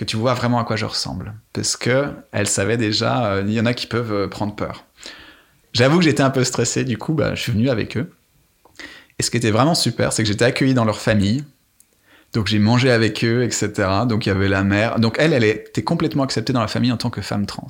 [0.00, 3.52] que tu vois vraiment à quoi je ressemble, parce que elle savait déjà, euh, il
[3.52, 4.86] y en a qui peuvent euh, prendre peur.
[5.74, 8.10] J'avoue que j'étais un peu stressé, du coup, bah, je suis venu avec eux.
[9.18, 11.44] Et ce qui était vraiment super, c'est que j'étais accueilli dans leur famille.
[12.32, 13.70] Donc j'ai mangé avec eux, etc.
[14.08, 15.00] Donc il y avait la mère.
[15.00, 17.68] Donc elle, elle était complètement acceptée dans la famille en tant que femme trans.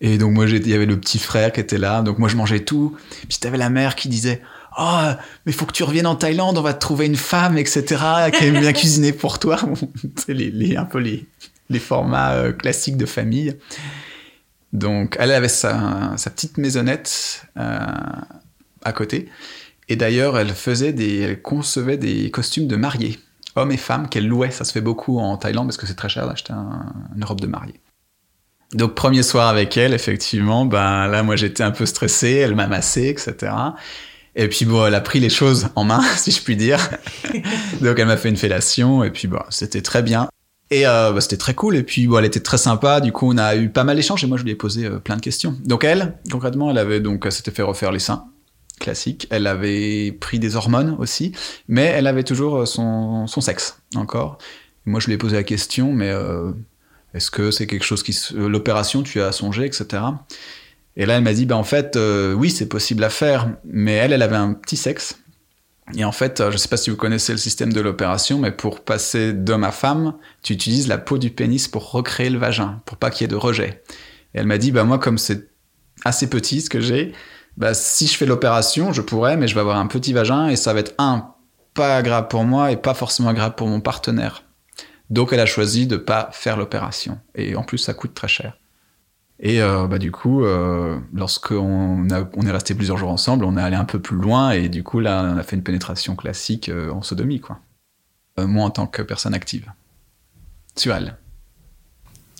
[0.00, 2.02] Et donc moi, il y avait le petit frère qui était là.
[2.02, 2.96] Donc moi, je mangeais tout.
[3.28, 4.42] Puis t'avais la mère qui disait
[4.78, 5.00] Oh,
[5.46, 7.84] mais faut que tu reviennes en Thaïlande, on va te trouver une femme, etc.
[8.36, 9.58] qui aime bien cuisiner pour toi.
[10.16, 11.26] C'est les, un peu les,
[11.70, 13.56] les formats euh, classiques de famille.
[14.72, 17.78] Donc elle avait sa, sa petite maisonnette euh,
[18.84, 19.28] à côté.
[19.88, 23.18] Et d'ailleurs, elle faisait des, elle concevait des costumes de mariée,
[23.56, 24.52] hommes et femmes, qu'elle louait.
[24.52, 27.40] Ça se fait beaucoup en Thaïlande parce que c'est très cher d'acheter un- une robe
[27.40, 27.80] de mariée.
[28.72, 32.68] Donc premier soir avec elle, effectivement, ben là moi j'étais un peu stressé, elle m'a
[32.68, 33.52] massé, etc.
[34.36, 36.78] Et puis bon, elle a pris les choses en main, si je puis dire.
[37.80, 40.28] Donc elle m'a fait une fellation et puis bon, c'était très bien.
[40.70, 41.76] Et euh, bah, c'était très cool.
[41.76, 43.00] Et puis bon, elle était très sympa.
[43.00, 44.98] Du coup, on a eu pas mal d'échanges et moi je lui ai posé euh,
[44.98, 45.56] plein de questions.
[45.64, 48.26] Donc elle, concrètement, elle avait donc s'était fait refaire les seins,
[48.78, 49.26] classique.
[49.30, 51.32] Elle avait pris des hormones aussi,
[51.66, 54.38] mais elle avait toujours euh, son, son sexe encore.
[54.86, 56.10] Et moi je lui ai posé la question, mais
[57.12, 60.02] est-ce que c'est quelque chose qui l'opération tu as songé, etc.
[61.00, 63.94] Et là elle m'a dit bah en fait euh, oui c'est possible à faire, mais
[63.94, 65.18] elle elle avait un petit sexe.
[65.96, 68.84] Et en fait, je sais pas si vous connaissez le système de l'opération, mais pour
[68.84, 72.96] passer d'homme à femme, tu utilises la peau du pénis pour recréer le vagin, pour
[72.96, 73.82] pas qu'il y ait de rejet.
[74.34, 75.50] Et elle m'a dit, bah moi, comme c'est
[76.04, 77.12] assez petit ce que j'ai,
[77.56, 80.54] bah si je fais l'opération, je pourrais, mais je vais avoir un petit vagin et
[80.54, 81.34] ça va être un,
[81.74, 84.44] pas agréable pour moi et pas forcément agréable pour mon partenaire.
[85.08, 87.18] Donc elle a choisi de pas faire l'opération.
[87.34, 88.59] Et en plus, ça coûte très cher.
[89.42, 93.62] Et euh, bah, du coup, euh, lorsqu'on on est resté plusieurs jours ensemble, on est
[93.62, 96.68] allé un peu plus loin et du coup, là, on a fait une pénétration classique
[96.68, 97.58] euh, en sodomie, quoi.
[98.38, 99.72] Euh, moi, en tant que personne active.
[100.76, 101.16] Sur elle.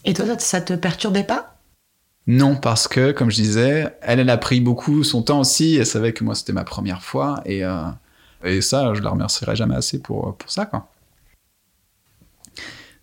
[0.04, 1.56] Et toi, ça, ça te perturbait pas?
[2.26, 5.76] Non, parce que, comme je disais, elle, elle a pris beaucoup son temps aussi.
[5.76, 7.40] Elle savait que moi, c'était ma première fois.
[7.46, 7.62] Et,
[8.44, 10.86] et ça, je la remercierai jamais assez pour, pour ça, quoi.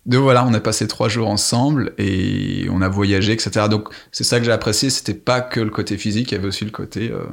[0.08, 3.66] Donc voilà, on a passé trois jours ensemble et on a voyagé, etc.
[3.70, 4.88] Donc c'est ça que j'ai apprécié.
[4.88, 7.24] C'était pas que le côté physique, il y avait aussi le côté euh,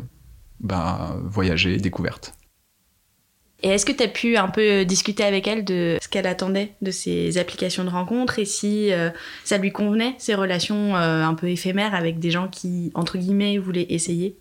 [0.60, 2.34] bah, voyager, découverte.
[3.64, 6.74] Et est-ce que tu as pu un peu discuter avec elle de ce qu'elle attendait
[6.82, 9.10] de ces applications de rencontres et si euh,
[9.46, 13.58] ça lui convenait, ces relations euh, un peu éphémères avec des gens qui, entre guillemets,
[13.58, 14.38] voulaient essayer?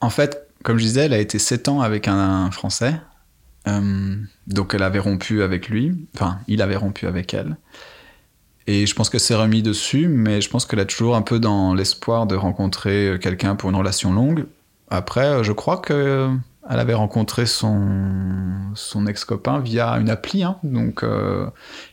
[0.00, 2.94] En fait, comme je disais, elle a été sept ans avec un Français.
[3.68, 6.08] Euh, donc elle avait rompu avec lui.
[6.14, 7.56] Enfin, il avait rompu avec elle.
[8.66, 11.38] Et je pense qu'elle s'est remis dessus, mais je pense qu'elle a toujours un peu
[11.40, 14.46] dans l'espoir de rencontrer quelqu'un pour une relation longue.
[14.90, 16.30] Après, euh, je crois que
[16.70, 17.80] Elle avait rencontré son,
[18.74, 20.42] son ex-copain via une appli.
[20.42, 20.58] hein.
[20.62, 21.46] Donc, euh,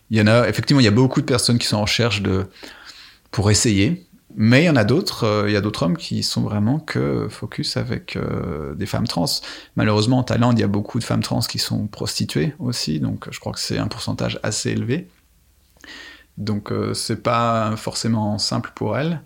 [0.10, 2.22] il y en a, effectivement, il y a beaucoup de personnes qui sont en recherche
[2.22, 2.46] de,
[3.32, 4.06] pour essayer.
[4.38, 6.80] Mais il y en a d'autres, euh, il y a d'autres hommes qui sont vraiment
[6.80, 9.26] que focus avec euh, des femmes trans.
[9.78, 13.00] Malheureusement, en Thaïlande, il y a beaucoup de femmes trans qui sont prostituées aussi.
[13.00, 15.08] Donc, je crois que c'est un pourcentage assez élevé.
[16.38, 19.22] Donc, euh, c'est pas forcément simple pour elles.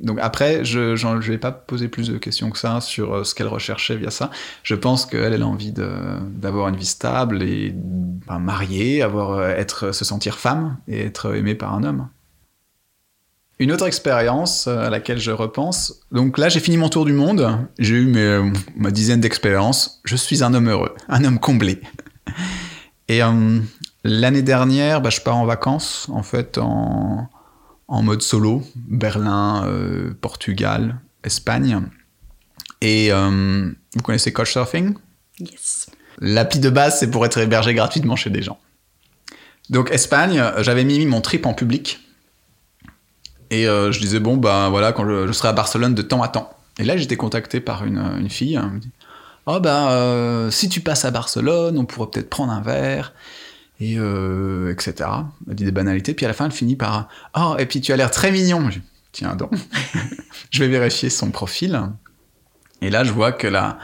[0.00, 3.48] Donc après, je ne vais pas poser plus de questions que ça sur ce qu'elle
[3.48, 4.30] recherchait via ça.
[4.62, 9.90] Je pense qu'elle elle a envie d'avoir une vie stable et ben, mariée, avoir, être,
[9.90, 12.08] se sentir femme et être aimée par un homme.
[13.58, 16.00] Une autre expérience euh, à laquelle je repense.
[16.12, 17.58] Donc là, j'ai fini mon tour du monde.
[17.78, 20.00] J'ai eu mes, euh, ma dizaine d'expériences.
[20.04, 21.80] Je suis un homme heureux, un homme comblé.
[23.08, 23.58] Et euh,
[24.04, 27.28] l'année dernière, bah, je pars en vacances, en fait, en,
[27.88, 28.62] en mode solo.
[28.76, 31.82] Berlin, euh, Portugal, Espagne.
[32.80, 34.94] Et euh, vous connaissez Couchsurfing?
[35.40, 35.90] Yes.
[36.18, 38.58] L'appli de base, c'est pour être hébergé gratuitement chez des gens.
[39.70, 42.00] Donc Espagne, j'avais mis mon trip en public.
[43.50, 46.28] Et euh, je disais, bon, bah voilà, quand je, serai à Barcelone de temps à
[46.28, 46.50] temps.
[46.78, 48.54] Et là, j'étais contacté par une, une fille.
[48.54, 48.90] Elle me dit,
[49.46, 53.12] oh euh, si tu passes à Barcelone, on pourrait peut-être prendre un verre.
[53.80, 55.08] Et euh, etc.
[55.48, 56.12] Elle dit des banalités.
[56.12, 58.70] Puis à la fin, elle finit par, oh, et puis tu as l'air très mignon.
[58.70, 58.80] Je
[59.12, 59.52] Tiens donc.
[60.50, 61.80] je vais vérifier son profil.
[62.82, 63.78] Et là, je vois que là,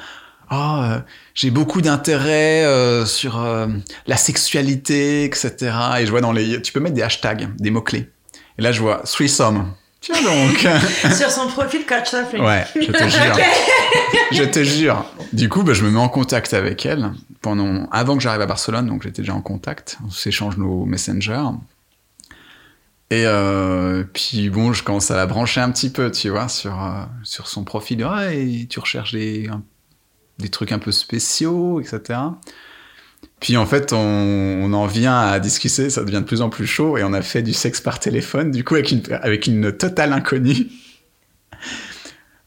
[0.51, 1.01] oh, euh,
[1.35, 3.67] j'ai beaucoup d'intérêt euh, sur euh,
[4.07, 5.73] la sexualité, etc.
[5.99, 8.11] Et je vois dans les, tu peux mettre des hashtags, des mots clés.
[8.59, 9.73] Et là, je vois threesome.
[10.01, 10.59] Tiens donc.
[11.15, 12.41] Sur son profil Couchsurfing.
[12.41, 13.37] ouais, je te jure.
[14.33, 15.05] je te jure.
[15.33, 18.47] Du coup, bah, je me mets en contact avec elle pendant, avant que j'arrive à
[18.47, 19.99] Barcelone, donc j'étais déjà en contact.
[20.07, 21.49] On s'échange nos messengers.
[23.11, 26.83] Et euh, puis bon, je commence à la brancher un petit peu, tu vois, sur,
[26.83, 28.05] euh, sur son profil.
[28.07, 29.49] Ah, et tu recherches des,
[30.39, 32.19] des trucs un peu spéciaux, etc.
[33.41, 36.67] Puis en fait, on, on en vient à discuter, ça devient de plus en plus
[36.67, 39.73] chaud, et on a fait du sexe par téléphone, du coup avec une, avec une
[39.73, 40.67] totale inconnue.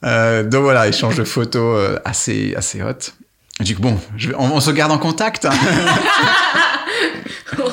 [0.04, 2.94] Euh, donc voilà, échange de photos euh, assez, assez hot.
[3.60, 5.46] Et Du coup, bon, je on, on se garde en contact.
[5.46, 5.52] hein.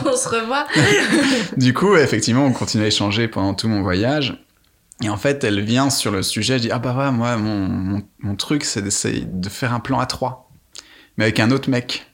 [0.07, 0.66] On se revoit.
[1.57, 4.40] du coup, effectivement, on continue à échanger pendant tout mon voyage.
[5.03, 7.66] Et en fait, elle vient sur le sujet, je dis, ah bah ouais, moi, mon,
[7.68, 10.50] mon, mon truc, c'est d'essayer de faire un plan à trois,
[11.16, 12.07] mais avec un autre mec.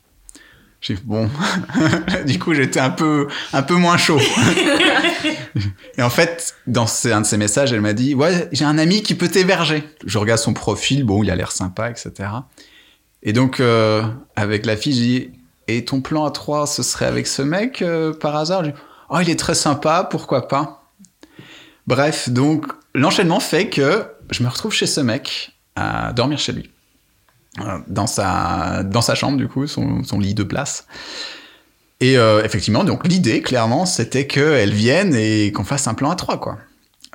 [0.81, 1.29] J'ai dit, bon,
[2.27, 4.19] du coup, j'étais un peu, un peu moins chaud.
[5.99, 9.03] Et en fait, dans un de ses messages, elle m'a dit, ouais, j'ai un ami
[9.03, 9.85] qui peut t'héberger.
[10.07, 12.31] Je regarde son profil, bon, il a l'air sympa, etc.
[13.23, 14.03] Et donc, euh,
[14.37, 15.31] avec la fille, j'ai dit,
[15.69, 18.62] et ton plan à trois, ce serait avec ce mec, euh, par hasard?
[18.62, 18.73] Dis,
[19.11, 20.85] Oh, il est très sympa, pourquoi pas?
[21.88, 26.71] Bref, donc l'enchaînement fait que je me retrouve chez ce mec à dormir chez lui.
[27.88, 30.87] Dans sa, dans sa chambre, du coup, son, son lit de place.
[32.01, 36.16] Et euh, effectivement, donc l'idée, clairement, c'était qu'elle vienne et qu'on fasse un plan à
[36.16, 36.59] trois, quoi.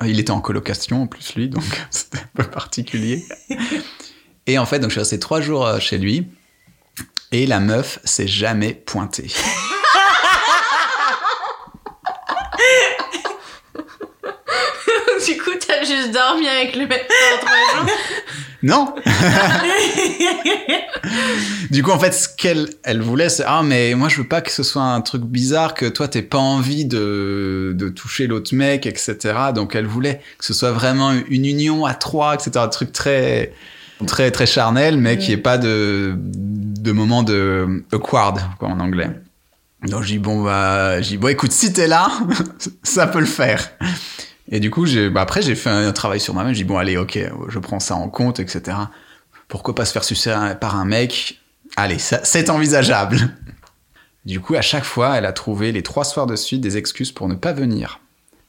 [0.04, 3.24] Il était en colocation, en plus, lui, donc c'était un peu particulier.
[4.48, 6.28] Et en fait, donc je suis resté trois jours euh, chez lui.
[7.32, 9.26] Et la meuf s'est jamais pointée.
[15.26, 17.90] du coup, t'as juste dormi avec le mec pendant trois jours.
[18.62, 18.94] Non
[21.70, 24.40] Du coup, en fait, ce qu'elle elle voulait, c'est Ah, mais moi, je veux pas
[24.40, 28.54] que ce soit un truc bizarre, que toi, t'aies pas envie de, de toucher l'autre
[28.54, 29.16] mec, etc.
[29.54, 32.52] Donc, elle voulait que ce soit vraiment une union à trois, etc.
[32.56, 33.52] Un truc très,
[34.06, 39.10] très, très charnel, mais qui ait pas de, de moment de awkward, quoi, en anglais.
[39.86, 42.08] Donc, dis Bon, bah, dis Bon, écoute, si t'es là,
[42.82, 43.70] ça peut le faire.
[44.50, 46.54] Et du coup, j'ai, bah après, j'ai fait un, travail sur moi-même.
[46.54, 48.76] J'ai dit, bon, allez, ok, je prends ça en compte, etc.
[49.48, 51.40] Pourquoi pas se faire sucer par un mec?
[51.76, 53.18] Allez, ça, c'est envisageable.
[54.24, 57.12] Du coup, à chaque fois, elle a trouvé les trois soirs de suite des excuses
[57.12, 58.00] pour ne pas venir.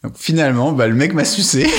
[0.03, 1.67] Donc finalement, bah, le mec m'a sucé.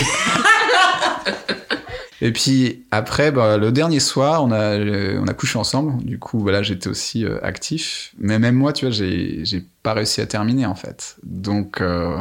[2.21, 6.05] Et puis après, bah, le dernier soir, on a, euh, on a couché ensemble.
[6.05, 8.13] Du coup, voilà, j'étais aussi euh, actif.
[8.19, 11.17] Mais même moi, tu vois, j'ai, j'ai pas réussi à terminer en fait.
[11.23, 12.19] Donc, euh,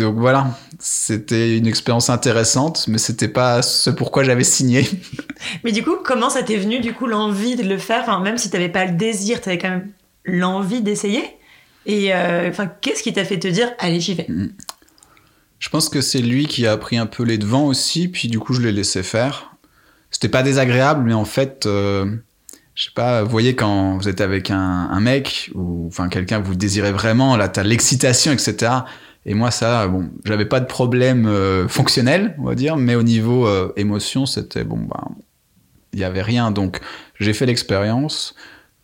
[0.00, 4.88] donc voilà, c'était une expérience intéressante, mais c'était pas ce pourquoi j'avais signé.
[5.64, 8.02] Mais du coup, comment ça t'est venu, du coup, l'envie de le faire?
[8.02, 9.90] Enfin, même si t'avais pas le désir, t'avais quand même
[10.24, 11.22] l'envie d'essayer.
[11.86, 14.26] Et euh, enfin, qu'est-ce qui t'a fait te dire, allez, j'y vais?
[15.58, 18.38] Je pense que c'est lui qui a pris un peu les devants aussi, puis du
[18.38, 19.54] coup je l'ai laissé faire.
[20.10, 22.16] C'était pas désagréable, mais en fait, euh,
[22.74, 26.40] je sais pas, vous voyez quand vous êtes avec un, un mec ou enfin quelqu'un
[26.40, 28.72] que vous désirez vraiment, là t'as l'excitation, etc.
[29.26, 33.02] Et moi ça, bon, j'avais pas de problème euh, fonctionnel, on va dire, mais au
[33.02, 35.08] niveau euh, émotion, c'était bon, bah,
[35.92, 36.50] Il n'y avait rien.
[36.50, 36.80] Donc,
[37.18, 38.34] j'ai fait l'expérience.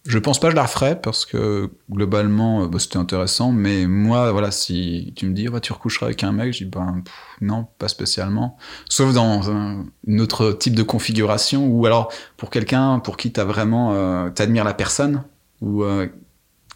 [0.06, 3.50] Je pense pas que je la referais parce que globalement, euh, bah, c'était intéressant.
[3.50, 6.70] Mais moi, voilà, si tu me dis, ouais, tu recoucheras avec un mec, je dis,
[6.70, 7.02] ben,
[7.40, 8.58] non, pas spécialement.
[8.90, 9.86] Sauf dans un,
[10.18, 14.74] autre type de configuration ou alors pour quelqu'un pour qui t'as vraiment, euh, t'admires la
[14.74, 15.24] personne
[15.62, 15.82] ou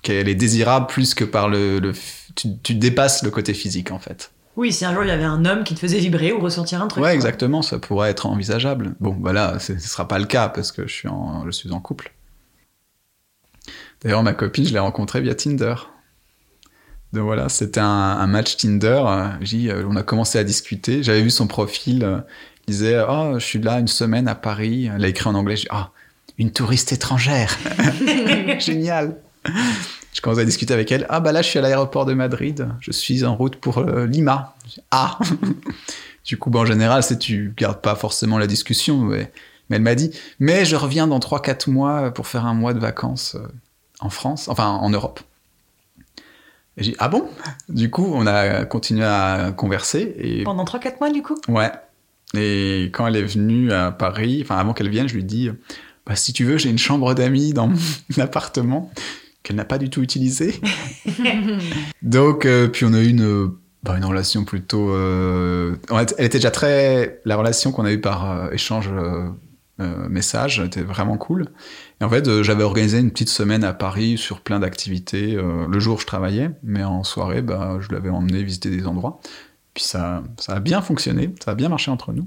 [0.02, 1.92] qu'elle est désirable plus que par le,
[2.34, 4.32] tu, tu dépasses le côté physique en fait.
[4.56, 6.82] Oui, si un jour il y avait un homme qui te faisait vibrer ou ressentir
[6.82, 7.02] un truc.
[7.02, 8.94] Ouais, exactement, ça pourrait être envisageable.
[9.00, 11.80] Bon, voilà, ce sera pas le cas parce que je suis en, je suis en
[11.80, 12.12] couple.
[14.02, 15.74] D'ailleurs, ma copine, je l'ai rencontrée via Tinder.
[17.12, 19.02] Donc voilà, c'était un, un match Tinder.
[19.06, 19.28] euh,
[19.68, 21.02] euh, on a commencé à discuter.
[21.02, 22.04] J'avais vu son profil.
[22.04, 22.20] euh,
[22.66, 24.90] il disait Oh, je suis là une semaine à Paris.
[24.94, 25.56] Elle a écrit en anglais.
[25.56, 25.90] J'ai dit, Ah,
[26.38, 27.56] une touriste étrangère.
[28.58, 29.16] Génial.
[30.12, 31.06] Je commence à discuter avec elle.
[31.08, 32.68] Ah, bah là, je suis à l'aéroport de Madrid.
[32.80, 34.54] Je suis en route pour euh, Lima.
[34.90, 35.18] Ah
[36.24, 38.98] Du coup, bah, en général, c'est tu gardes pas forcément la discussion.
[38.98, 39.32] Mais,
[39.68, 42.80] mais elle m'a dit Mais je reviens dans 3-4 mois pour faire un mois de
[42.80, 43.46] vacances euh,
[44.00, 45.20] en France, enfin en Europe.
[46.76, 47.28] Et j'ai dit, ah bon?
[47.68, 50.14] Du coup, on a continué à converser.
[50.18, 51.36] Et Pendant 3-4 mois, du coup?
[51.48, 51.70] Ouais.
[52.34, 55.50] Et quand elle est venue à Paris, enfin avant qu'elle vienne, je lui dis
[56.06, 57.78] bah, si tu veux, j'ai une chambre d'amis dans mon
[58.18, 58.90] appartement
[59.42, 60.60] qu'elle n'a pas du tout utilisée.
[62.02, 63.50] Donc, euh, puis on a eu une,
[63.82, 64.90] bah, une relation plutôt.
[64.90, 67.20] euh, Elle était déjà très.
[67.24, 69.28] La relation qu'on a eue par euh, échange euh,
[69.80, 71.46] euh, message était vraiment cool.
[72.00, 75.34] Et en fait, j'avais organisé une petite semaine à Paris sur plein d'activités.
[75.36, 79.20] Le jour, je travaillais, mais en soirée, bah, je l'avais emmené visiter des endroits.
[79.74, 82.26] Puis ça, ça a bien fonctionné, ça a bien marché entre nous.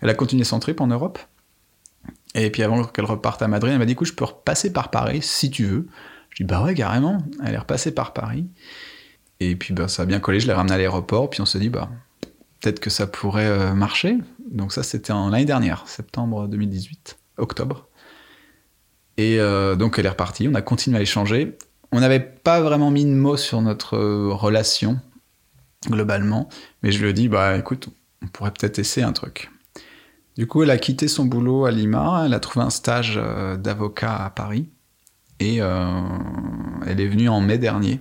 [0.00, 1.18] Elle a continué son trip en Europe.
[2.34, 4.90] Et puis avant qu'elle reparte à Madrid, elle m'a dit écoute, je peux repasser par
[4.90, 5.86] Paris si tu veux.
[6.34, 7.18] Je dis bah ouais, carrément.
[7.44, 8.46] Elle est repassée par Paris.
[9.40, 11.30] Et puis bah, ça a bien collé, je l'ai ramenée à l'aéroport.
[11.30, 11.88] Puis on s'est dit bah
[12.60, 14.18] peut-être que ça pourrait euh, marcher.
[14.50, 17.88] Donc ça, c'était en l'année dernière, septembre 2018, octobre.
[19.16, 21.56] Et euh, donc elle est repartie, on a continué à échanger.
[21.92, 24.98] On n'avait pas vraiment mis de mots sur notre euh, relation,
[25.88, 26.48] globalement.
[26.82, 27.88] Mais je lui ai dit, bah écoute,
[28.22, 29.50] on pourrait peut-être essayer un truc.
[30.36, 33.20] Du coup, elle a quitté son boulot à Lima, elle a trouvé un stage
[33.58, 34.66] d'avocat à Paris,
[35.44, 36.00] et euh,
[36.86, 38.00] elle est venue en mai dernier,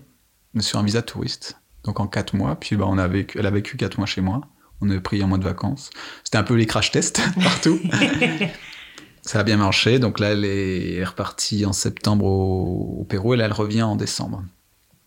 [0.60, 3.52] sur un visa touriste, donc en quatre mois, puis bah, on a vécu, elle a
[3.52, 4.42] vécu quatre mois chez moi,
[4.82, 5.90] on a pris un mois de vacances.
[6.24, 7.80] C'était un peu les crash tests partout.
[9.22, 13.38] Ça a bien marché, donc là elle est repartie en septembre au, au Pérou, et
[13.38, 14.44] là elle revient en décembre.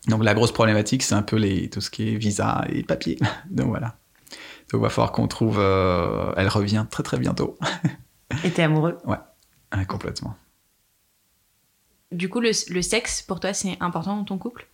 [0.08, 3.18] Donc la grosse problématique, c'est un peu les, tout ce qui est visa et papier.
[3.50, 3.96] Donc voilà.
[4.70, 5.58] Donc il va falloir qu'on trouve.
[5.58, 7.56] euh, elle revient très très bientôt.
[8.44, 8.98] Et t'es amoureux?
[9.04, 9.18] Ouais,
[9.86, 10.34] complètement.
[12.12, 14.66] Du coup, le, le sexe, pour toi, c'est important dans ton couple?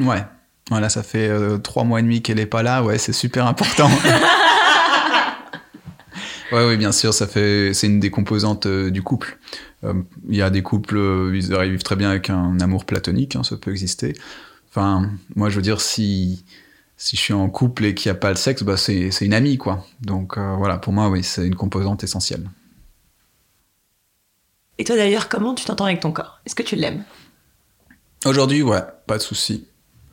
[0.00, 0.24] Ouais.
[0.70, 2.82] Voilà, ça fait euh, trois mois et demi qu'elle est pas là.
[2.82, 3.90] Ouais, c'est super important.
[6.52, 7.72] ouais, oui, bien sûr, ça fait.
[7.74, 9.38] C'est une des composantes euh, du couple.
[9.84, 9.94] Euh,
[10.28, 13.56] Il y a des couples, ils arrivent très bien avec un amour platonique, hein, ça
[13.56, 14.14] peut exister.
[14.68, 16.44] Enfin, moi, je veux dire, si
[16.96, 19.24] si je suis en couple et qu'il n'y a pas le sexe, bah c'est c'est
[19.24, 19.86] une amie, quoi.
[20.02, 22.48] Donc voilà, pour moi, oui, c'est une composante essentielle.
[24.80, 26.40] Et toi d'ailleurs, comment tu t'entends avec ton corps?
[26.46, 27.04] Est-ce que tu l'aimes?
[28.24, 29.66] Aujourd'hui, ouais, pas de souci.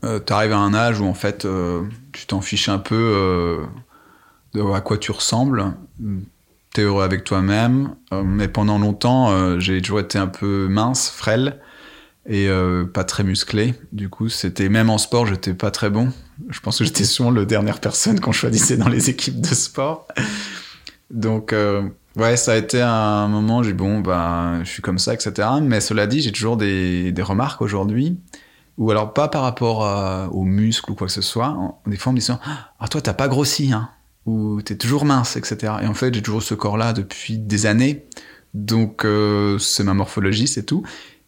[0.03, 3.65] Euh, T'arrives à un âge où en fait, euh, tu t'en fiches un peu euh,
[4.53, 5.71] de à quoi tu ressembles.
[6.73, 7.95] T'es heureux avec toi-même.
[8.11, 11.61] Euh, mais pendant longtemps, j'ai toujours été un peu mince, frêle
[12.29, 12.49] et
[12.93, 13.73] pas très musclé.
[13.93, 16.11] Du coup, c'était même en sport, j'étais pas très bon.
[16.49, 20.09] Je pense que j'étais souvent la dernière personne qu'on choisissait dans les équipes de sport.
[21.09, 21.55] Donc,
[22.17, 25.47] ouais, ça a été un moment, j'ai dit, bon, bah, je suis comme ça, etc.
[25.61, 28.19] Mais cela dit, j'ai toujours des, des remarques aujourd'hui,
[28.77, 31.57] ou alors pas par rapport aux muscles ou quoi que ce soit.
[31.85, 32.27] Des fois, on me dit,
[32.79, 33.89] ah, toi, t'as pas grossi, hein,
[34.25, 35.73] ou t'es toujours mince, etc.
[35.81, 38.05] Et en fait, j'ai toujours ce corps-là depuis des années.
[38.53, 40.83] Donc, euh, c'est ma morphologie, c'est tout.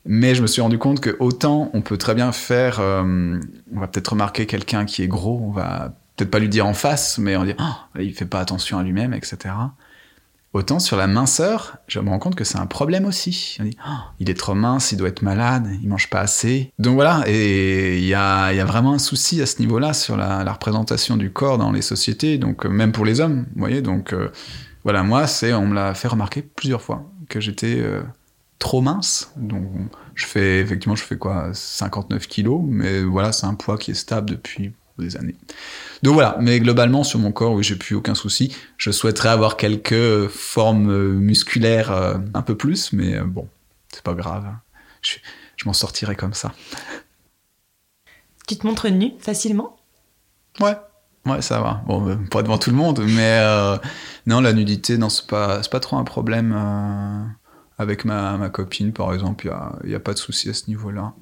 [0.06, 3.40] Mais je me suis rendu compte que autant on peut très bien faire, euh,
[3.74, 6.74] on va peut-être remarquer quelqu'un qui est gros, on va peut-être pas lui dire en
[6.74, 9.54] face, mais on dit Ah, il fait pas attention à lui-même, etc.
[10.52, 13.58] Autant sur la minceur, je me rends compte que c'est un problème aussi.
[13.86, 16.74] Ah, il est trop mince, il doit être malade, il mange pas assez.
[16.80, 20.54] Donc voilà, et il y a, vraiment un souci à ce niveau-là sur la, la
[20.54, 23.84] représentation du corps dans les sociétés, donc euh, même pour les hommes, vous voyez.
[23.84, 24.32] Donc euh,
[24.84, 28.02] voilà, moi, c'est on me l'a fait remarquer plusieurs fois que j'étais euh,
[28.58, 29.32] trop mince.
[29.36, 29.68] Donc
[30.16, 33.96] je fais effectivement, je fais quoi, 59 kilos, mais voilà, c'est un poids qui est
[33.96, 35.36] stable depuis des années.
[36.04, 38.56] Donc voilà, mais globalement sur mon corps, oui, j'ai plus aucun souci.
[38.78, 43.48] Je souhaiterais avoir quelques formes musculaires euh, un peu plus, mais euh, bon,
[43.92, 44.46] c'est pas grave.
[45.02, 45.18] Je,
[45.58, 46.54] je m'en sortirai comme ça.
[48.48, 49.78] Tu te montres nu facilement?
[50.60, 50.76] Ouais,
[51.26, 51.84] ouais, ça va.
[51.88, 53.78] Bon, euh, pas devant tout le monde, mais euh,
[54.26, 56.54] non, la nudité, non, c'est pas, c'est pas trop un problème.
[57.78, 59.50] avec ma, ma copine, par exemple, il
[59.90, 61.14] n'y a, y a pas de souci à ce niveau-là.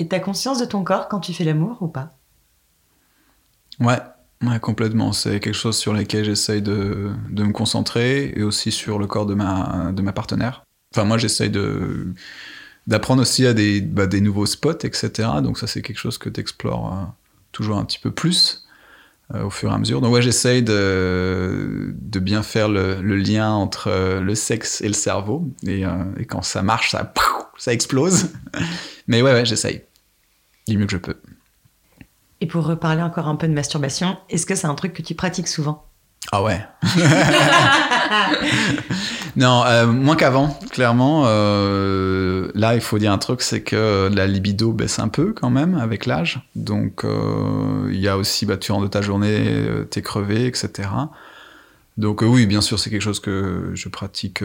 [0.00, 2.17] Et t'as conscience de ton corps quand tu fais l'amour ou pas?
[3.80, 3.98] Ouais,
[4.42, 5.12] ouais, complètement.
[5.12, 9.26] C'est quelque chose sur lequel j'essaye de, de me concentrer et aussi sur le corps
[9.26, 10.64] de ma, de ma partenaire.
[10.94, 12.12] Enfin, moi, j'essaye de
[12.86, 15.28] d'apprendre aussi à des, bah, des nouveaux spots, etc.
[15.42, 17.12] Donc ça, c'est quelque chose que tu explores
[17.52, 18.66] toujours un petit peu plus
[19.34, 20.00] euh, au fur et à mesure.
[20.00, 24.94] Donc ouais, j'essaye de, de bien faire le, lien entre euh, le sexe et le
[24.94, 25.46] cerveau.
[25.66, 27.12] Et, euh, et quand ça marche, ça,
[27.58, 28.30] ça explose.
[29.06, 29.82] Mais ouais, ouais, j'essaye.
[30.66, 31.16] Du mieux que je peux.
[32.40, 35.14] Et pour reparler encore un peu de masturbation, est-ce que c'est un truc que tu
[35.14, 35.84] pratiques souvent?
[36.30, 36.60] Ah ouais.
[39.36, 41.22] non, euh, moins qu'avant, clairement.
[41.26, 45.48] Euh, là, il faut dire un truc, c'est que la libido baisse un peu quand
[45.50, 46.40] même avec l'âge.
[46.54, 50.88] Donc, euh, il y a aussi, bah, tu rentres de ta journée, t'es crevé, etc.
[51.96, 54.44] Donc oui, bien sûr, c'est quelque chose que je pratique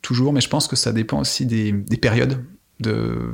[0.00, 2.42] toujours, mais je pense que ça dépend aussi des, des périodes
[2.80, 3.32] de,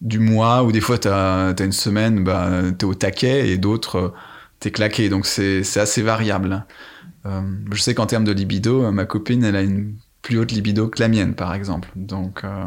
[0.00, 3.96] du mois, où des fois, t'as as une semaine, bah, t'es au taquet, et d'autres,
[3.96, 4.08] euh,
[4.60, 5.08] t'es claqué.
[5.08, 6.64] Donc c'est assez variable.
[7.26, 7.42] Euh,
[7.72, 10.88] je sais qu'en termes de libido, euh, ma copine, elle a une plus haute libido
[10.88, 11.88] que la mienne, par exemple.
[11.96, 12.64] Donc, euh,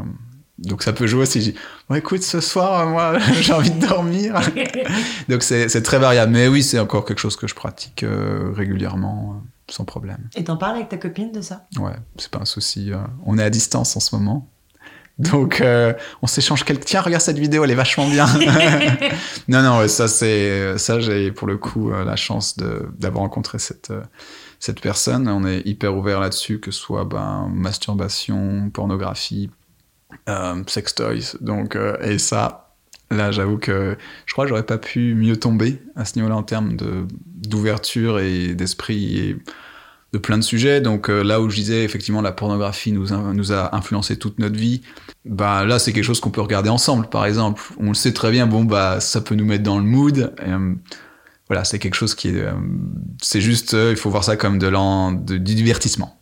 [0.57, 1.55] donc ça peut jouer si
[1.88, 4.39] bon, écoute, ce soir, moi, j'ai envie de dormir.
[5.30, 6.32] donc c'est très variable.
[6.32, 10.30] Mais oui, c'est encore quelque chose que je pratique euh, régulièrement, sans problème.
[10.36, 11.67] Et t'en parles avec ta copine de ça?
[11.77, 12.91] Ouais, c'est pas un souci.
[13.25, 14.49] On est à distance en ce moment.
[15.20, 16.86] Donc, euh, on s'échange quelques.
[16.86, 18.26] Tiens, regarde cette vidéo, elle est vachement bien.
[19.49, 20.78] non, non, ça, c'est.
[20.78, 24.01] Ça, j'ai pour le coup euh, la chance d'avoir rencontré cette, euh,
[24.59, 25.28] cette personne.
[25.28, 29.51] On est hyper ouvert là-dessus, que ce soit ben, masturbation, pornographie,
[30.30, 31.36] euh, sex toys.
[31.41, 32.74] Donc, euh, et ça,
[33.11, 36.43] là, j'avoue que je crois que j'aurais pas pu mieux tomber à ce niveau-là en
[36.43, 39.38] termes de- d'ouverture et d'esprit et
[40.14, 40.82] de plein de sujets.
[40.82, 44.39] Donc euh, là où je disais effectivement la pornographie nous a, nous a influencé toute
[44.39, 44.82] notre vie,
[45.26, 47.62] bah là c'est quelque chose qu'on peut regarder ensemble par exemple.
[47.80, 50.34] On le sait très bien, bon bah ça peut nous mettre dans le mood.
[50.45, 50.74] Et, euh,
[51.47, 52.53] voilà, c'est quelque chose qui est, euh,
[53.22, 56.20] c'est juste, il faut voir ça comme de, l'en- de- du divertissement.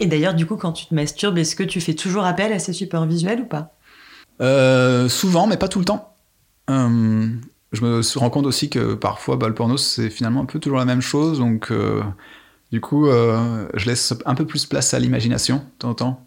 [0.00, 2.58] Et d'ailleurs, du coup, quand tu te masturbes, est-ce que tu fais toujours appel à
[2.58, 3.74] ces supports visuels ou pas?
[5.08, 6.14] Souvent, mais pas tout le temps.
[7.72, 10.78] Je me rends compte aussi que parfois, bah, le porno, c'est finalement un peu toujours
[10.78, 11.38] la même chose.
[11.38, 12.02] Donc, euh,
[12.72, 16.26] du coup, euh, je laisse un peu plus place à l'imagination de temps en temps.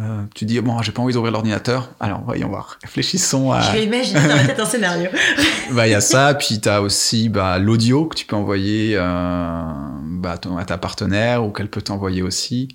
[0.00, 1.90] Euh, tu dis, bon, j'ai pas envie d'ouvrir l'ordinateur.
[2.00, 2.78] Alors, voyons voir.
[2.82, 3.60] Réfléchissons à.
[3.60, 5.08] Je vais imaginer dans tête un scénario.
[5.72, 8.96] Bah, il y a ça, puis tu as aussi bah, l'audio que tu peux envoyer
[8.96, 9.62] euh,
[10.02, 12.68] bah, à ton- à ta partenaire ou qu'elle peut t'envoyer aussi.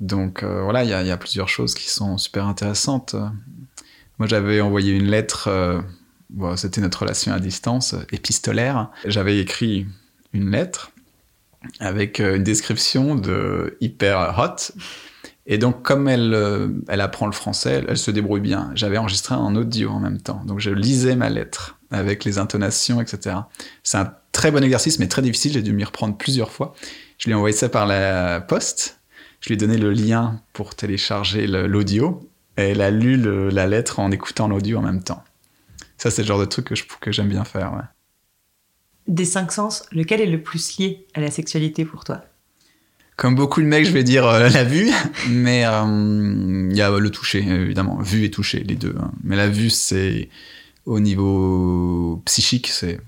[0.00, 3.14] Donc voilà, il y, a- il y a plusieurs choses qui sont super intéressantes.
[4.18, 5.48] Moi, j'avais envoyé une lettre,
[6.56, 8.90] c'était notre relation à distance, épistolaire.
[9.04, 9.86] J'avais écrit
[10.32, 10.92] une lettre
[11.80, 14.72] avec euh, une description de hyper hot.
[15.46, 18.72] Et donc, comme elle, euh, elle apprend le français, elle, se débrouille bien.
[18.74, 20.42] J'avais enregistré en audio en même temps.
[20.44, 23.36] Donc, je lisais ma lettre avec les intonations, etc.
[23.84, 25.52] C'est un très bon exercice, mais très difficile.
[25.52, 26.74] J'ai dû m'y reprendre plusieurs fois.
[27.18, 29.00] Je lui ai envoyé ça par la poste.
[29.40, 32.28] Je lui ai donné le lien pour télécharger l'audio.
[32.56, 33.16] Et elle a lu
[33.50, 35.22] la lettre en écoutant l'audio en même temps.
[35.98, 37.72] Ça, c'est le genre de truc que je- que j'aime bien faire.
[37.74, 37.82] ouais.
[39.08, 42.22] Des cinq sens, lequel est le plus lié à la sexualité pour toi?
[43.16, 44.90] Comme beaucoup de mecs, je vais dire euh, la vue,
[45.30, 47.96] mais euh, il y a le toucher, évidemment.
[48.02, 48.94] Vue et toucher, les deux.
[49.00, 49.10] hein.
[49.24, 50.28] Mais la vue, c'est
[50.86, 53.00] au niveau psychique, c'est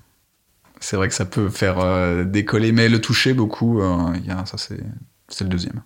[0.81, 4.59] c'est vrai que ça peut faire euh, décoller, mais le toucher beaucoup, y a, ça
[4.59, 4.81] c'est
[5.29, 5.83] c'est le deuxième.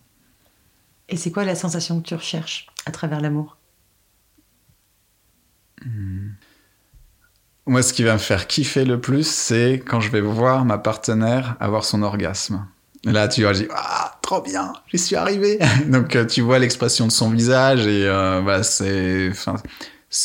[1.08, 3.56] Et c'est quoi la sensation que tu recherches à travers l'amour?
[7.66, 10.78] Moi, ce qui va me faire kiffer le plus, c'est quand je vais voir ma
[10.78, 12.66] partenaire avoir son orgasme.
[13.04, 15.60] Là, tu vois, je dis ah trop bien, j'y suis arrivé.
[15.86, 19.30] Donc euh, tu vois l'expression de son visage et euh, voilà, c'est,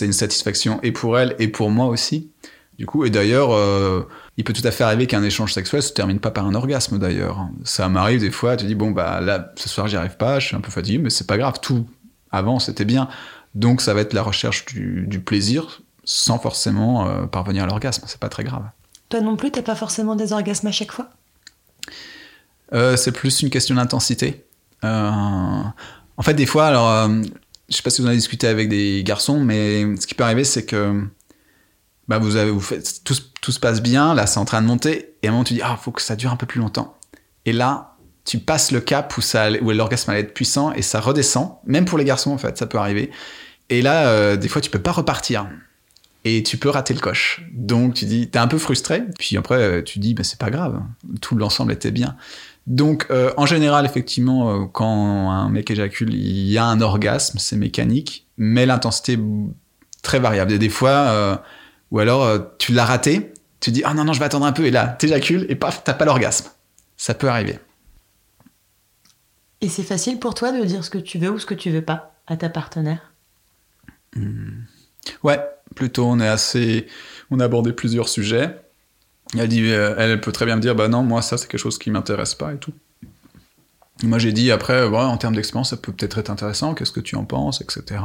[0.02, 2.32] une satisfaction et pour elle et pour moi aussi.
[2.80, 4.08] Du coup, et d'ailleurs, euh,
[4.38, 6.98] il peut tout à fait arriver qu'un échange sexuel se termine pas par un orgasme
[6.98, 7.48] d'ailleurs.
[7.64, 10.48] Ça m'arrive des fois, tu dis bon bah là, ce soir j'y arrive pas, je
[10.48, 11.88] suis un peu fatigué, mais c'est pas grave, tout
[12.32, 13.10] avant c'était bien.
[13.54, 18.20] Donc ça va être la recherche du plaisir sans forcément euh, parvenir à l'orgasme, c'est
[18.20, 18.64] pas très grave.
[19.10, 21.10] Toi non plus, t'as pas forcément des orgasmes à chaque fois?
[22.74, 24.46] Euh, c'est plus une question d'intensité.
[24.84, 27.10] Euh, en fait, des fois, alors,
[27.70, 30.24] je sais pas si vous en avez discuté avec des garçons, mais ce qui peut
[30.24, 31.04] arriver, c'est que
[32.08, 34.62] bah, vous avez, vous faites, tout, se- tout se passe bien, là, c'est en train
[34.62, 36.46] de monter, et à un moment, tu dis, ah, faut que ça dure un peu
[36.46, 36.98] plus longtemps.
[37.46, 37.96] Et là,
[38.26, 41.86] tu passes le cap où, ça, où l'orgasme allait être puissant, et ça redescend, même
[41.86, 43.12] pour les garçons, en fait, ça peut arriver.
[43.70, 45.48] Et là, euh, des fois, tu peux pas repartir.
[46.24, 47.42] Et tu peux rater le coche.
[47.54, 50.50] Donc, tu dis, t'es un peu frustré, puis après, euh, tu dis, bah, c'est pas
[50.50, 50.82] grave,
[51.22, 52.18] tout l'ensemble était bien.
[52.66, 57.40] Donc, euh, en général, effectivement, euh, quand un mec éjacule, il y a un orgasme,
[57.40, 59.20] c'est mécanique, mais l'intensité est
[60.02, 60.52] très variable.
[60.52, 61.38] Et des fois, euh,
[61.92, 64.52] ou alors euh, tu l'as raté, tu dis, ah non, non, je vais attendre un
[64.52, 66.50] peu, et là, t'éjacules, et paf, t'as pas l'orgasme.
[66.98, 67.60] Ça peut arriver.
[69.62, 71.72] Et c'est facile pour toi de dire ce que tu veux ou ce que tu
[71.72, 73.14] veux pas à ta partenaire?
[75.24, 75.40] Ouais,
[75.76, 76.88] plutôt, on est assez.
[77.32, 78.58] On a abordé plusieurs sujets.
[79.38, 81.60] Elle, dit, euh, elle peut très bien me dire, bah non, moi, ça, c'est quelque
[81.60, 82.74] chose qui m'intéresse pas et tout.
[84.04, 87.00] Moi, j'ai dit, après, ouais, en termes d'expérience, ça peut peut-être être intéressant, qu'est-ce que
[87.00, 88.00] tu en penses, etc.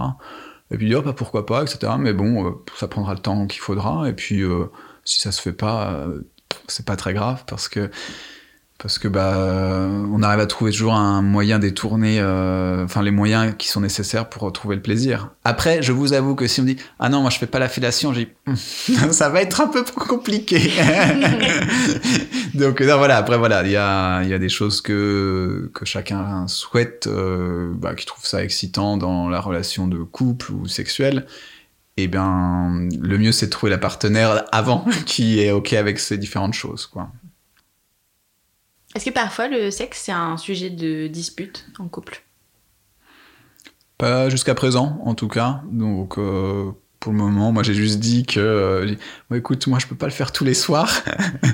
[0.73, 1.93] Et puis, oh, bah, pourquoi pas, etc.
[1.99, 4.09] Mais bon, euh, ça prendra le temps qu'il faudra.
[4.09, 4.65] Et puis, euh,
[5.05, 6.23] si ça se fait pas, euh,
[6.67, 7.91] c'est pas très grave parce que
[8.83, 13.55] parce que bah on arrive à trouver toujours un moyen détourner euh, enfin les moyens
[13.57, 15.31] qui sont nécessaires pour retrouver le plaisir.
[15.45, 17.61] Après, je vous avoue que si on me dit ah non, moi je fais pas
[17.61, 18.35] la fellation, j'ai
[19.13, 20.59] ça va être un peu compliqué.
[22.55, 25.85] Donc non, voilà, après voilà, il y a il y a des choses que que
[25.85, 31.27] chacun souhaite euh, bah, qui trouve ça excitant dans la relation de couple ou sexuelle.
[31.99, 36.19] Et bien, le mieux c'est de trouver la partenaire avant qui est ok avec ces
[36.19, 37.11] différentes choses, quoi.
[38.95, 42.23] Est-ce que parfois le sexe c'est un sujet de dispute en couple?
[44.03, 45.63] Pas jusqu'à présent, en tout cas.
[45.71, 48.95] Donc, euh, pour le moment, moi, j'ai juste dit que, euh,
[49.31, 50.91] Bon, écoute, moi, je peux pas le faire tous les soirs.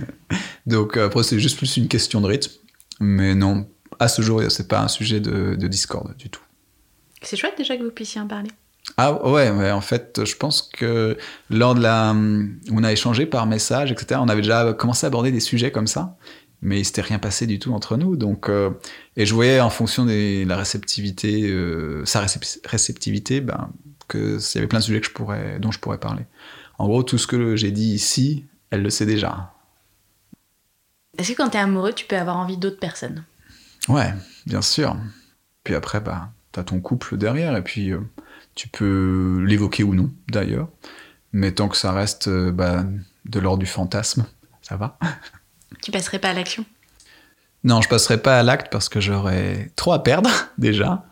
[0.67, 2.53] Donc, euh, après, c'est juste plus une question de rythme.
[3.01, 3.69] Mais non,
[3.99, 6.41] à ce jour, c'est pas un sujet de, de discorde du tout.
[7.21, 8.51] C'est chouette déjà que vous puissiez en parler.
[8.97, 11.19] Ah ouais, ouais, en fait, je pense que
[11.51, 12.15] lors de la...
[12.73, 14.21] On a échangé par message, etc.
[14.25, 16.17] On avait déjà commencé à aborder des sujets comme ça,
[16.63, 18.17] mais il s'était rien passé du tout entre nous.
[18.17, 18.71] Donc, euh,
[19.17, 23.71] et je voyais en fonction de la réceptivité, euh, sa récep- réceptivité, ben,
[24.09, 26.25] que s'il y avait plein de sujets que je pourrais, dont je pourrais parler.
[26.79, 29.55] En gros, tout ce que j'ai dit ici, elle le sait déjà.
[31.17, 33.25] Est-ce que quand t'es amoureux, tu peux avoir envie d'autres personnes?
[33.89, 34.13] Ouais,
[34.47, 34.97] bien sûr.
[35.65, 38.01] Puis après, bah, t'as ton couple derrière, et puis euh,
[38.55, 40.69] tu peux l'évoquer ou non, d'ailleurs.
[41.33, 42.85] Mais tant que ça reste bah,
[43.27, 44.27] de l'ordre du fantasme,
[44.63, 44.99] ça va.
[45.83, 46.65] Tu passerais pas à l'action?
[47.65, 51.05] Non, je passerai pas à l'acte parce que j'aurais trop à perdre, déjà.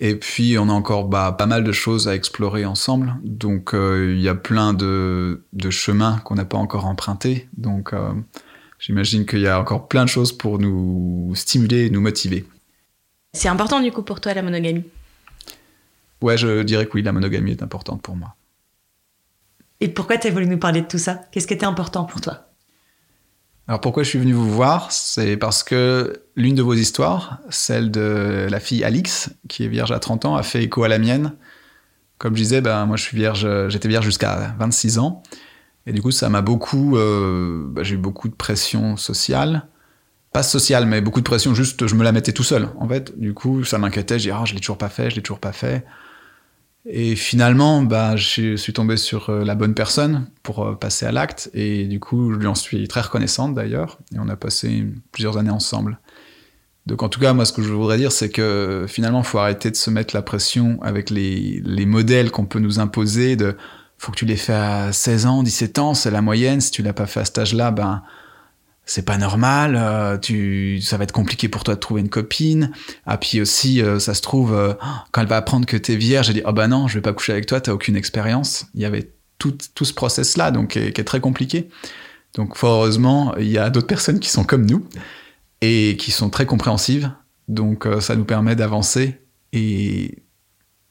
[0.00, 3.14] Et puis, on a encore bah, pas mal de choses à explorer ensemble.
[3.22, 7.48] Donc, euh, il y a plein de, de chemins qu'on n'a pas encore empruntés.
[7.56, 8.12] Donc, euh,
[8.78, 12.44] j'imagine qu'il y a encore plein de choses pour nous stimuler et nous motiver.
[13.32, 14.84] C'est important du coup pour toi la monogamie?
[16.20, 18.34] Ouais, je dirais que oui, la monogamie est importante pour moi.
[19.80, 21.20] Et pourquoi tu as voulu nous parler de tout ça?
[21.30, 22.53] Qu'est-ce qui était important pour toi?
[23.66, 27.90] Alors pourquoi je suis venu vous voir C'est parce que l'une de vos histoires, celle
[27.90, 30.98] de la fille Alix, qui est vierge à 30 ans, a fait écho à la
[30.98, 31.32] mienne.
[32.18, 35.22] Comme je disais, ben, moi je suis vierge, j'étais vierge jusqu'à 26 ans.
[35.86, 36.96] Et du coup, ça m'a beaucoup.
[36.96, 39.66] euh, ben, j'ai eu beaucoup de pression sociale.
[40.32, 42.68] Pas sociale, mais beaucoup de pression, juste je me la mettais tout seul.
[42.78, 44.18] En fait, du coup, ça m'inquiétait.
[44.18, 45.84] Je dis, ah, je l'ai toujours pas fait, je l'ai toujours pas fait.
[46.86, 51.12] Et finalement, bah, je suis tombé sur euh, la bonne personne pour euh, passer à
[51.12, 51.50] l'acte.
[51.54, 53.98] Et du coup, je lui en suis très reconnaissante d'ailleurs.
[54.14, 55.98] Et on a passé plusieurs années ensemble.
[56.86, 59.38] Donc en tout cas, moi, ce que je voudrais dire, c'est que finalement, il faut
[59.38, 63.56] arrêter de se mettre la pression avec les, les modèles qu'on peut nous imposer de
[63.96, 66.60] faut que tu l'aies fait à 16 ans, 17 ans, c'est la moyenne.
[66.60, 68.02] Si tu l'as pas fait à cet âge-là, ben
[68.86, 69.76] c'est pas normal.
[69.76, 72.70] euh, tu, ça va être compliqué pour toi de trouver une copine.
[73.06, 74.74] Ah puis aussi, euh, ça se trouve, euh,
[75.10, 77.12] quand elle va apprendre que t'es vierge, elle dit oh bah non, je vais pas
[77.12, 78.66] coucher avec toi, t'as aucune expérience.
[78.74, 81.68] Il y avait tout, tout ce process-là, donc qui est, très compliqué.
[82.34, 84.86] Donc fort heureusement, il y a d'autres personnes qui sont comme nous
[85.60, 87.10] et qui sont très compréhensives.
[87.48, 89.20] Donc ça nous permet d'avancer
[89.52, 90.22] et,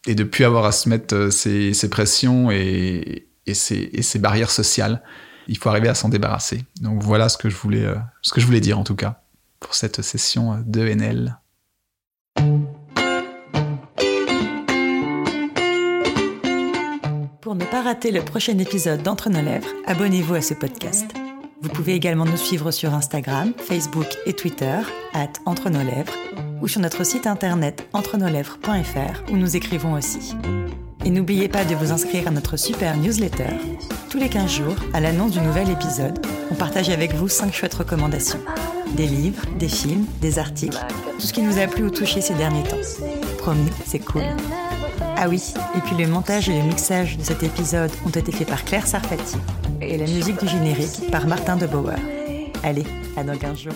[0.07, 4.19] et de plus avoir à se mettre ces, ces pressions et, et, ces, et ces
[4.19, 5.01] barrières sociales.
[5.47, 6.63] Il faut arriver à s'en débarrasser.
[6.81, 9.21] Donc voilà ce que je voulais, euh, ce que je voulais dire en tout cas
[9.59, 11.37] pour cette session de NL.
[17.41, 21.13] Pour ne pas rater le prochain épisode d'Entre nos lèvres, abonnez-vous à ce podcast.
[21.61, 24.79] Vous pouvez également nous suivre sur Instagram, Facebook et Twitter,
[25.13, 26.13] at Entre nos lèvres,
[26.61, 30.35] ou sur notre site internet entrenoslèvres.fr où nous écrivons aussi.
[31.05, 33.49] Et n'oubliez pas de vous inscrire à notre super newsletter.
[34.09, 37.73] Tous les 15 jours, à l'annonce du nouvel épisode, on partage avec vous 5 chouettes
[37.73, 38.39] recommandations.
[38.95, 40.79] Des livres, des films, des articles,
[41.15, 42.77] tout ce qui nous a plu ou touché ces derniers temps.
[43.37, 44.23] Promis, c'est cool.
[45.17, 48.47] Ah oui, et puis le montage et le mixage de cet épisode ont été faits
[48.47, 49.37] par Claire Sarfati
[49.81, 51.95] et la musique du générique par Martin de Bauer.
[52.63, 52.85] Allez,
[53.17, 53.73] à dans 15 jours.